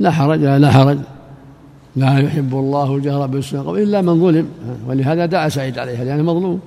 لا 0.01 0.11
حرج 0.11 0.41
لا 0.41 0.71
حرج. 0.71 0.99
لا 1.97 2.19
يحب 2.19 2.55
الله 2.55 2.97
الجهر 2.97 3.27
بالسوء 3.27 3.83
إلا 3.83 4.01
من 4.03 4.21
ظلم. 4.21 4.47
ولهذا 4.87 5.27
دعا 5.27 5.49
سعيد 5.49 5.79
عليها 5.79 6.05
لأنه 6.05 6.23
مظلوم. 6.23 6.61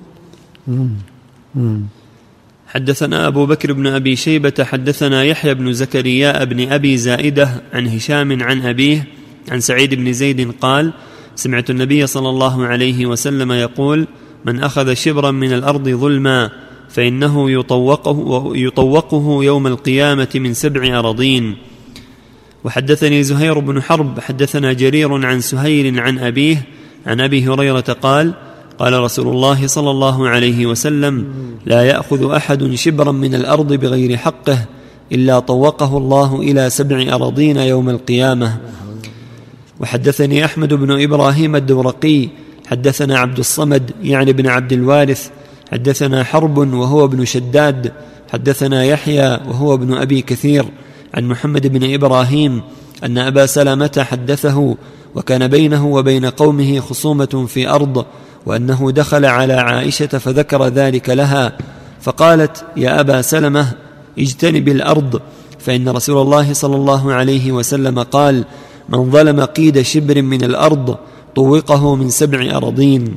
حدثنا 2.66 3.26
أبو 3.26 3.46
بكر 3.46 3.72
بن 3.72 3.86
أبي 3.86 4.16
شيبة 4.16 4.52
حدثنا 4.60 5.24
يحيى 5.24 5.54
بن 5.54 5.72
زكريا 5.72 6.44
بن 6.44 6.72
أبي 6.72 6.96
زائدة 6.96 7.48
عن 7.72 7.86
هشام 7.86 8.42
عن 8.42 8.62
أبيه 8.62 9.06
عن 9.50 9.60
سعيد 9.60 9.94
بن 9.94 10.12
زيد 10.12 10.52
قال 10.60 10.92
سمعت 11.36 11.70
النبي 11.70 12.06
صلى 12.06 12.28
الله 12.28 12.66
عليه 12.66 13.06
وسلم 13.06 13.52
يقول 13.52 14.06
من 14.44 14.60
أخذ 14.60 14.94
شبرا 14.94 15.30
من 15.30 15.52
الأرض 15.52 15.88
ظلما 15.88 16.50
فإنه 16.88 17.50
يطوقه, 17.50 18.50
يطوقه 18.56 19.44
يوم 19.44 19.66
القيامة 19.66 20.28
من 20.34 20.54
سبع 20.54 20.98
أراضين. 20.98 21.56
وحدثني 22.64 23.22
زهير 23.22 23.58
بن 23.58 23.82
حرب 23.82 24.20
حدثنا 24.20 24.72
جرير 24.72 25.26
عن 25.26 25.40
سهيل 25.40 26.00
عن 26.00 26.18
أبيه 26.18 26.62
عن 27.06 27.20
أبي 27.20 27.48
هريرة 27.48 27.80
قال 27.80 28.34
قال 28.78 28.92
رسول 28.92 29.28
الله 29.28 29.66
صلى 29.66 29.90
الله 29.90 30.28
عليه 30.28 30.66
وسلم 30.66 31.26
لا 31.66 31.82
يأخذ 31.82 32.30
أحد 32.30 32.74
شبرا 32.74 33.12
من 33.12 33.34
الأرض 33.34 33.72
بغير 33.72 34.16
حقه 34.16 34.58
إلا 35.12 35.38
طوقه 35.38 35.98
الله 35.98 36.40
إلى 36.40 36.70
سبع 36.70 37.14
أراضين 37.14 37.56
يوم 37.56 37.90
القيامة. 37.90 38.58
وحدثني 39.80 40.44
أحمد 40.44 40.74
بن 40.74 41.02
إبراهيم 41.02 41.56
الدورقي 41.56 42.28
حدثنا 42.66 43.18
عبد 43.18 43.38
الصمد 43.38 43.90
يعني 44.02 44.32
بن 44.32 44.46
عبد 44.46 44.72
الوارث 44.72 45.30
حدثنا 45.72 46.24
حرب 46.24 46.58
وهو 46.58 47.04
ابن 47.04 47.24
شداد 47.24 47.92
حدثنا 48.32 48.84
يحيى 48.84 49.40
وهو 49.48 49.74
ابن 49.74 49.94
أبي 49.94 50.22
كثير. 50.22 50.64
عن 51.14 51.24
محمد 51.24 51.66
بن 51.66 51.94
إبراهيم 51.94 52.62
أن 53.04 53.18
أبا 53.18 53.46
سلمه 53.46 54.06
حدثه 54.10 54.76
وكان 55.14 55.48
بينه 55.48 55.86
وبين 55.86 56.26
قومه 56.26 56.80
خصومة 56.80 57.46
في 57.48 57.68
أرض 57.68 58.04
وأنه 58.46 58.90
دخل 58.90 59.24
على 59.24 59.54
عائشة 59.54 60.06
فذكر 60.06 60.66
ذلك 60.66 61.10
لها 61.10 61.58
فقالت 62.00 62.64
يا 62.76 63.00
أبا 63.00 63.22
سلمة 63.22 63.72
اجتنب 64.18 64.68
الأرض. 64.68 65.20
فإن 65.58 65.88
رسول 65.88 66.22
الله 66.22 66.52
صلى 66.52 66.76
الله 66.76 67.12
عليه 67.12 67.52
وسلم 67.52 68.02
قال 68.02 68.44
من 68.88 69.10
ظلم 69.10 69.40
قيد 69.40 69.82
شبر 69.82 70.22
من 70.22 70.44
الأرض 70.44 70.98
طوقه 71.36 71.94
من 71.96 72.10
سبع 72.10 72.56
أراضين. 72.56 73.14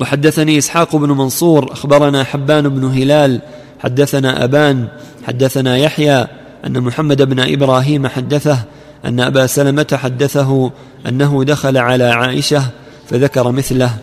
وحدثني 0.00 0.58
إسحاق 0.58 0.96
بن 0.96 1.10
منصور 1.10 1.72
أخبرنا 1.72 2.24
حبان 2.24 2.68
بن 2.68 2.84
هلال 2.84 3.40
حدثنا 3.80 4.44
أبان 4.44 4.88
حدثنا 5.26 5.76
يحيى 5.76 6.26
أن 6.66 6.80
محمد 6.80 7.22
بن 7.22 7.40
إبراهيم 7.40 8.06
حدثه 8.06 8.58
أن 9.04 9.20
أبا 9.20 9.46
سلمة 9.46 9.98
حدثه 10.02 10.70
أنه 11.08 11.44
دخل 11.44 11.76
على 11.76 12.04
عائشة 12.04 12.62
فذكر 13.08 13.52
مثله. 13.52 13.96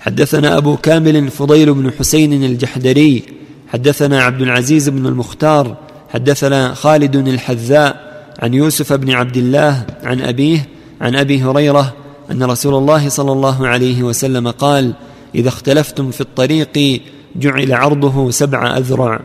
حدثنا 0.00 0.56
أبو 0.56 0.76
كامل 0.76 1.30
فضيل 1.30 1.74
بن 1.74 1.92
حسين 1.98 2.44
الجحدري. 2.44 3.22
حدثنا 3.68 4.22
عبد 4.22 4.40
العزيز 4.40 4.88
بن 4.88 5.06
المختار. 5.06 5.76
حدثنا 6.08 6.74
خالد 6.74 7.16
الحذاء 7.16 8.06
عن 8.38 8.54
يوسف 8.54 8.92
بن 8.92 9.10
عبد 9.10 9.36
الله 9.36 9.86
عن 10.04 10.20
أبيه 10.20 10.68
عن 11.00 11.16
أبي 11.16 11.42
هريرة 11.42 11.94
أن 12.30 12.42
رسول 12.42 12.74
الله 12.74 13.08
صلى 13.08 13.32
الله 13.32 13.68
عليه 13.68 14.02
وسلم 14.02 14.50
قال 14.50 14.92
إذا 15.34 15.48
اختلفتم 15.48 16.10
في 16.10 16.20
الطريق 16.20 17.00
جعل 17.40 17.72
عرضه 17.72 18.30
سبع 18.30 18.76
أذرع. 18.76 19.20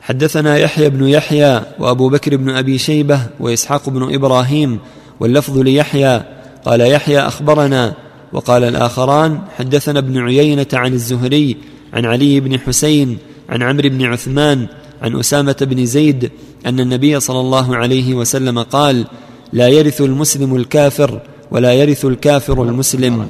حدثنا 0.00 0.56
يحيى 0.56 0.90
بن 0.90 1.08
يحيى 1.08 1.62
وأبو 1.78 2.08
بكر 2.08 2.36
بن 2.36 2.50
أبي 2.50 2.78
شيبة 2.78 3.20
وإسحاق 3.40 3.90
بن 3.90 4.14
إبراهيم 4.14 4.78
واللفظ 5.20 5.58
ليحيى. 5.58 6.22
قال 6.64 6.80
يحيى 6.80 7.18
أخبرنا. 7.18 7.94
وقال 8.32 8.64
الآخران 8.64 9.40
حدثنا 9.58 9.98
ابن 9.98 10.18
عيينة 10.18 10.66
عن 10.72 10.92
الزهري 10.92 11.56
عن 11.92 12.04
علي 12.04 12.40
بن 12.40 12.58
حسين 12.58 13.18
عن 13.48 13.62
عمرو 13.62 13.88
بن 13.88 14.04
عثمان 14.04 14.66
عن 15.02 15.18
أسامة 15.18 15.56
بن 15.60 15.86
زيد 15.86 16.30
أن 16.66 16.80
النبي 16.80 17.20
صلى 17.20 17.40
الله 17.40 17.76
عليه 17.76 18.14
وسلم 18.14 18.58
قال 18.58 19.06
لا 19.52 19.68
يرث 19.68 20.00
المسلم 20.00 20.56
الكافر 20.56 21.20
ولا 21.50 21.72
يرث 21.72 22.04
الكافر 22.04 22.62
المسلم. 22.62 23.26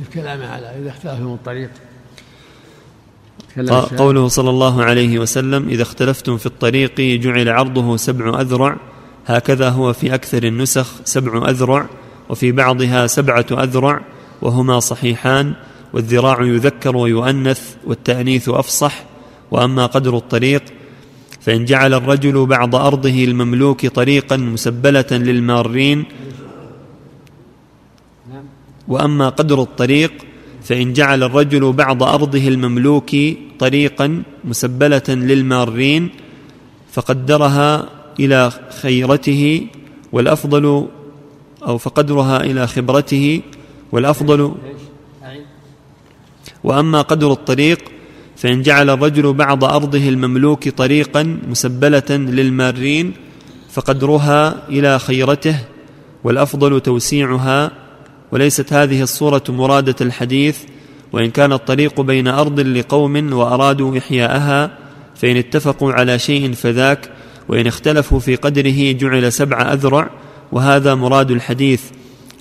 شوف 0.00 0.14
كلامه 0.14 0.46
على 0.46 0.66
إذا 0.82 0.90
اختلفوا 0.90 1.34
الطريق. 1.34 1.70
قوله 3.98 4.28
صلى 4.28 4.50
الله 4.50 4.84
عليه 4.84 5.18
وسلم 5.18 5.68
إذا 5.68 5.82
اختلفتم 5.82 6.36
في 6.36 6.46
الطريق 6.46 7.00
جعل 7.00 7.48
عرضه 7.48 7.96
سبع 7.96 8.40
أذرع 8.40 8.76
هكذا 9.26 9.68
هو 9.68 9.92
في 9.92 10.14
أكثر 10.14 10.42
النسخ 10.42 10.86
سبع 11.04 11.50
أذرع 11.50 11.88
وفي 12.28 12.52
بعضها 12.52 13.06
سبعة 13.06 13.46
أذرع 13.52 14.00
وهما 14.42 14.80
صحيحان 14.80 15.54
والذراع 15.92 16.42
يذكر 16.42 16.96
ويؤنث 16.96 17.74
والتأنيث 17.84 18.48
أفصح 18.48 19.04
وأما 19.50 19.86
قدر 19.86 20.16
الطريق 20.16 20.62
فإن 21.40 21.64
جعل 21.64 21.94
الرجل 21.94 22.46
بعض 22.46 22.74
أرضه 22.74 23.24
المملوك 23.24 23.86
طريقا 23.86 24.36
مسبلة 24.36 25.06
للمارين 25.10 26.04
وأما 28.88 29.28
قدر 29.28 29.62
الطريق 29.62 30.12
فإن 30.62 30.92
جعل 30.92 31.22
الرجل 31.22 31.72
بعض 31.72 32.02
أرضه 32.02 32.48
المملوك 32.48 33.10
طريقا 33.58 34.22
مسبلة 34.44 35.02
للمارين 35.08 36.08
فقدرها 36.92 37.88
إلى 38.20 38.50
خيرته 38.82 39.66
والأفضل 40.12 40.86
أو 41.66 41.78
فقدرها 41.78 42.40
إلى 42.40 42.66
خبرته 42.66 43.42
والأفضل. 43.92 44.54
وأما 46.64 47.02
قدر 47.02 47.32
الطريق 47.32 47.78
فإن 48.36 48.62
جعل 48.62 48.90
الرجل 48.90 49.32
بعض 49.32 49.64
أرضه 49.64 50.08
المملوك 50.08 50.68
طريقا 50.68 51.38
مسبلة 51.48 52.10
للمارين 52.10 53.12
فقدرها 53.70 54.68
إلى 54.68 54.98
خيرته 54.98 55.56
والأفضل 56.24 56.80
توسيعها 56.80 57.70
وليست 58.32 58.72
هذه 58.72 59.02
الصورة 59.02 59.42
مرادة 59.48 59.96
الحديث 60.00 60.58
وإن 61.12 61.30
كان 61.30 61.52
الطريق 61.52 62.00
بين 62.00 62.28
أرض 62.28 62.60
لقوم 62.60 63.32
وأرادوا 63.32 63.98
إحياءها 63.98 64.70
فإن 65.16 65.36
اتفقوا 65.36 65.92
على 65.92 66.18
شيء 66.18 66.52
فذاك 66.52 67.10
وإن 67.48 67.66
اختلفوا 67.66 68.18
في 68.18 68.36
قدره 68.36 68.92
جعل 68.92 69.32
سبع 69.32 69.72
أذرع 69.72 70.10
وهذا 70.52 70.94
مراد 70.94 71.30
الحديث. 71.30 71.82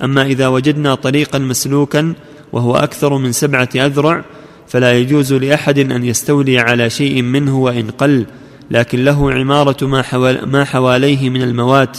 أما 0.04 0.26
إذا 0.26 0.48
وجدنا 0.48 0.96
طريقا 0.96 1.40
مسلوكا 1.40 2.14
وهو 2.54 2.76
أكثر 2.76 3.18
من 3.18 3.32
سبعة 3.32 3.70
أذرع 3.76 4.24
فلا 4.68 4.98
يجوز 4.98 5.34
لأحد 5.34 5.80
أن 5.80 6.06
يستولي 6.06 6.60
على 6.60 6.90
شيء 6.90 7.22
منه 7.22 7.60
وإن 7.60 7.90
قل 7.90 8.26
لكن 8.72 9.04
له 9.04 9.32
عمارة 9.32 9.86
ما, 9.86 10.02
حوال 10.02 10.50
ما 10.50 10.64
حواليه 10.64 11.30
من 11.30 11.42
الموات. 11.42 11.98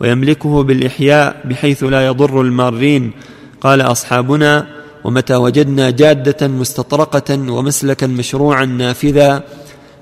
ويملكه 0.00 0.62
بالإحياء 0.62 1.36
بحيث 1.44 1.84
لا 1.84 2.06
يضر 2.06 2.40
المارين. 2.40 3.12
قال 3.60 3.80
أصحابنا 3.80 4.66
ومتى 5.04 5.34
وجدنا 5.34 5.90
جادة 5.90 6.48
مستطرقة 6.48 7.52
ومسلكا 7.52 8.06
مشروعا 8.06 8.64
نافذا 8.64 9.42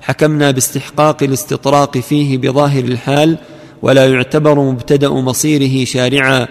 حكمنا 0.01 0.51
باستحقاق 0.51 1.23
الاستطراق 1.23 1.97
فيه 1.97 2.37
بظاهر 2.37 2.83
الحال 2.83 3.37
ولا 3.81 4.09
يعتبر 4.09 4.59
مبتدأ 4.59 5.09
مصيره 5.09 5.85
شارعا. 5.85 6.47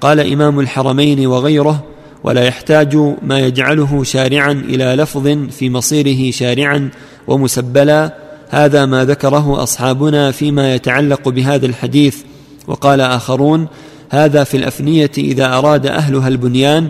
قال 0.00 0.32
إمام 0.32 0.60
الحرمين 0.60 1.26
وغيره 1.26 1.84
ولا 2.24 2.44
يحتاج 2.44 2.96
ما 3.22 3.40
يجعله 3.40 4.04
شارعا 4.04 4.52
إلى 4.52 4.84
لفظ 4.84 5.28
في 5.50 5.70
مصيره 5.70 6.30
شارعا 6.30 6.90
ومسبلا. 7.26 8.14
هذا 8.48 8.86
ما 8.86 9.04
ذكره 9.04 9.62
أصحابنا 9.62 10.30
فيما 10.30 10.74
يتعلق 10.74 11.28
بهذا 11.28 11.66
الحديث. 11.66 12.16
وقال 12.66 13.00
آخرون 13.00 13.66
هذا 14.10 14.44
في 14.44 14.56
الأفنية 14.56 15.10
إذا 15.18 15.58
أراد 15.58 15.86
أهلها 15.86 16.28
البنيان 16.28 16.88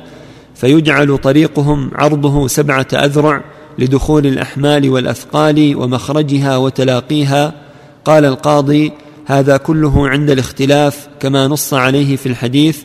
فيجعل 0.54 1.18
طريقهم 1.18 1.90
عرضه 1.94 2.46
سبعة 2.48 2.86
أذرع 2.92 3.44
لدخول 3.78 4.26
الأحمال 4.26 4.90
والأثقال 4.90 5.76
ومخرجها 5.76 6.56
وتلاقيها. 6.56 7.52
قال 8.04 8.24
القاضي 8.24 8.92
هذا 9.26 9.56
كله 9.56 10.08
عند 10.08 10.30
الاختلاف 10.30 11.08
كما 11.20 11.48
نص 11.48 11.74
عليه 11.74 12.16
في 12.16 12.26
الحديث 12.26 12.78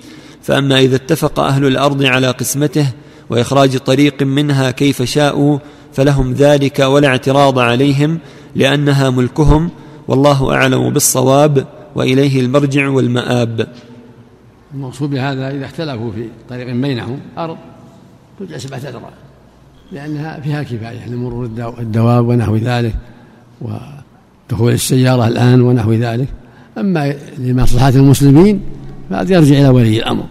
فأما 0.43 0.79
إذا 0.79 0.95
اتفق 0.95 1.39
أهل 1.39 1.65
الأرض 1.65 2.03
على 2.03 2.31
قسمته 2.31 2.87
وإخراج 3.29 3.77
طريق 3.77 4.23
منها 4.23 4.71
كيف 4.71 5.01
شاءوا 5.01 5.59
فلهم 5.93 6.33
ذلك 6.33 6.79
ولا 6.79 7.07
اعتراض 7.07 7.59
عليهم 7.59 8.19
لأنها 8.55 9.09
ملكهم 9.09 9.69
والله 10.07 10.53
أعلم 10.53 10.89
بالصواب. 10.89 11.67
وإليه 11.95 12.39
المرجع 12.39 12.87
والمآب. 12.87 13.67
المقصود 14.73 15.09
بهذا 15.09 15.51
إذا 15.51 15.65
اختلفوا 15.65 16.11
في 16.11 16.29
طريق 16.49 16.75
بينهم 16.75 17.19
أرض 17.37 17.57
ترجع 18.39 18.57
سبعة 18.57 18.77
أذرع 18.77 19.09
لأنها 19.91 20.39
فيها 20.39 20.63
كفاية 20.63 21.09
لمرور 21.09 21.45
الدواب 21.79 22.27
ونحو 22.27 22.55
ذلك 22.55 22.95
ودخول 23.61 24.71
السيارة 24.71 25.27
الآن 25.27 25.61
ونحو 25.61 25.93
ذلك. 25.93 26.27
أما 26.77 27.15
لمصلحة 27.37 27.89
المسلمين 27.89 28.61
فهذا 29.09 29.33
يرجع 29.35 29.59
إلى 29.59 29.67
ولي 29.67 29.97
الأمر 29.97 30.25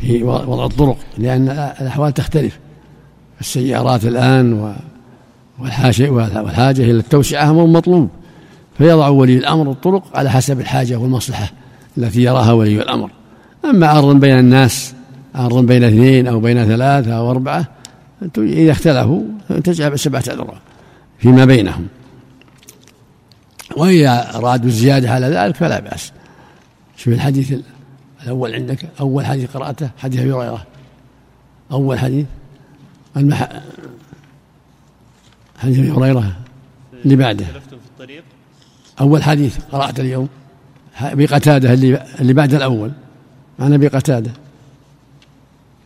في 0.00 0.22
وضع 0.22 0.66
الطرق 0.66 0.96
لأن 1.18 1.48
الأحوال 1.80 2.14
تختلف. 2.14 2.58
السيارات 3.40 4.04
الآن 4.04 4.74
والحاجة 5.58 6.82
إلى 6.82 6.90
التوسعة 6.90 7.50
أمر 7.50 7.66
مطلوب. 7.66 8.08
فيضع 8.80 9.08
ولي 9.08 9.38
الأمر 9.38 9.70
الطرق 9.70 10.16
على 10.16 10.30
حسب 10.30 10.60
الحاجة 10.60 10.96
والمصلحة 10.96 11.50
التي 11.98 12.22
يراها 12.22 12.52
ولي 12.52 12.82
الأمر. 12.82 13.10
أما 13.64 13.86
عرض 13.86 14.20
بين 14.20 14.38
الناس 14.38 14.94
عرض 15.34 15.66
بين 15.66 15.84
اثنين 15.84 16.26
أو 16.26 16.40
بين 16.40 16.64
ثلاثة 16.64 17.12
أو 17.12 17.30
أربعة 17.30 17.68
إذا 18.38 18.72
اختلفوا 18.72 19.22
تجعل 19.64 19.98
سبعة 19.98 20.24
أذرع 20.28 20.54
فيما 21.18 21.44
بينهم. 21.44 21.86
وإذا 23.76 24.36
أرادوا 24.36 24.66
الزيادة 24.66 25.10
على 25.10 25.26
ذلك 25.26 25.56
فلا 25.56 25.80
بأس. 25.80 26.12
شوف 26.96 27.14
الحديث 27.14 27.54
الأول 28.22 28.54
عندك 28.54 28.88
أول 29.00 29.26
حديث 29.26 29.50
قرأته 29.50 29.90
حديث 29.98 30.20
أبي 30.20 30.32
هريرة. 30.32 30.66
أول 31.72 31.98
حديث 31.98 32.26
المح... 33.16 33.48
حديث 35.58 35.78
أبي 35.78 35.90
هريرة 35.90 36.36
اللي 37.04 37.16
بعده. 37.16 37.46
أول 39.00 39.22
حديث 39.22 39.58
قرأت 39.58 40.00
اليوم 40.00 40.28
بقتادة 41.02 41.72
اللي 41.72 42.06
اللي 42.20 42.32
بعد 42.32 42.54
الأول 42.54 42.92
عن 43.60 43.72
أبي 43.72 43.88
قتادة. 43.88 44.30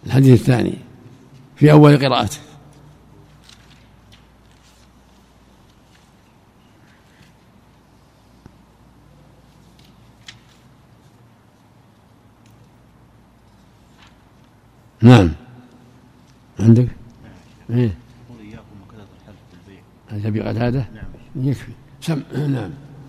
الحديث 0.06 0.40
الثاني 0.40 0.74
في 1.56 1.72
أول 1.72 1.96
قراءته. 1.96 2.38
نعم. 15.02 15.30
عندك؟ 16.60 16.88
إيه. 17.70 17.76
إياكم 17.76 18.64
وكذا 18.88 19.06
الحلف 19.20 19.36
بالبيع 20.12 20.42
هذا 20.42 20.50
قتادة؟ 20.50 20.86
نعم. 20.94 21.48
يكفي. 21.48 21.72
سم 22.00 22.22
نعم. 22.48 22.70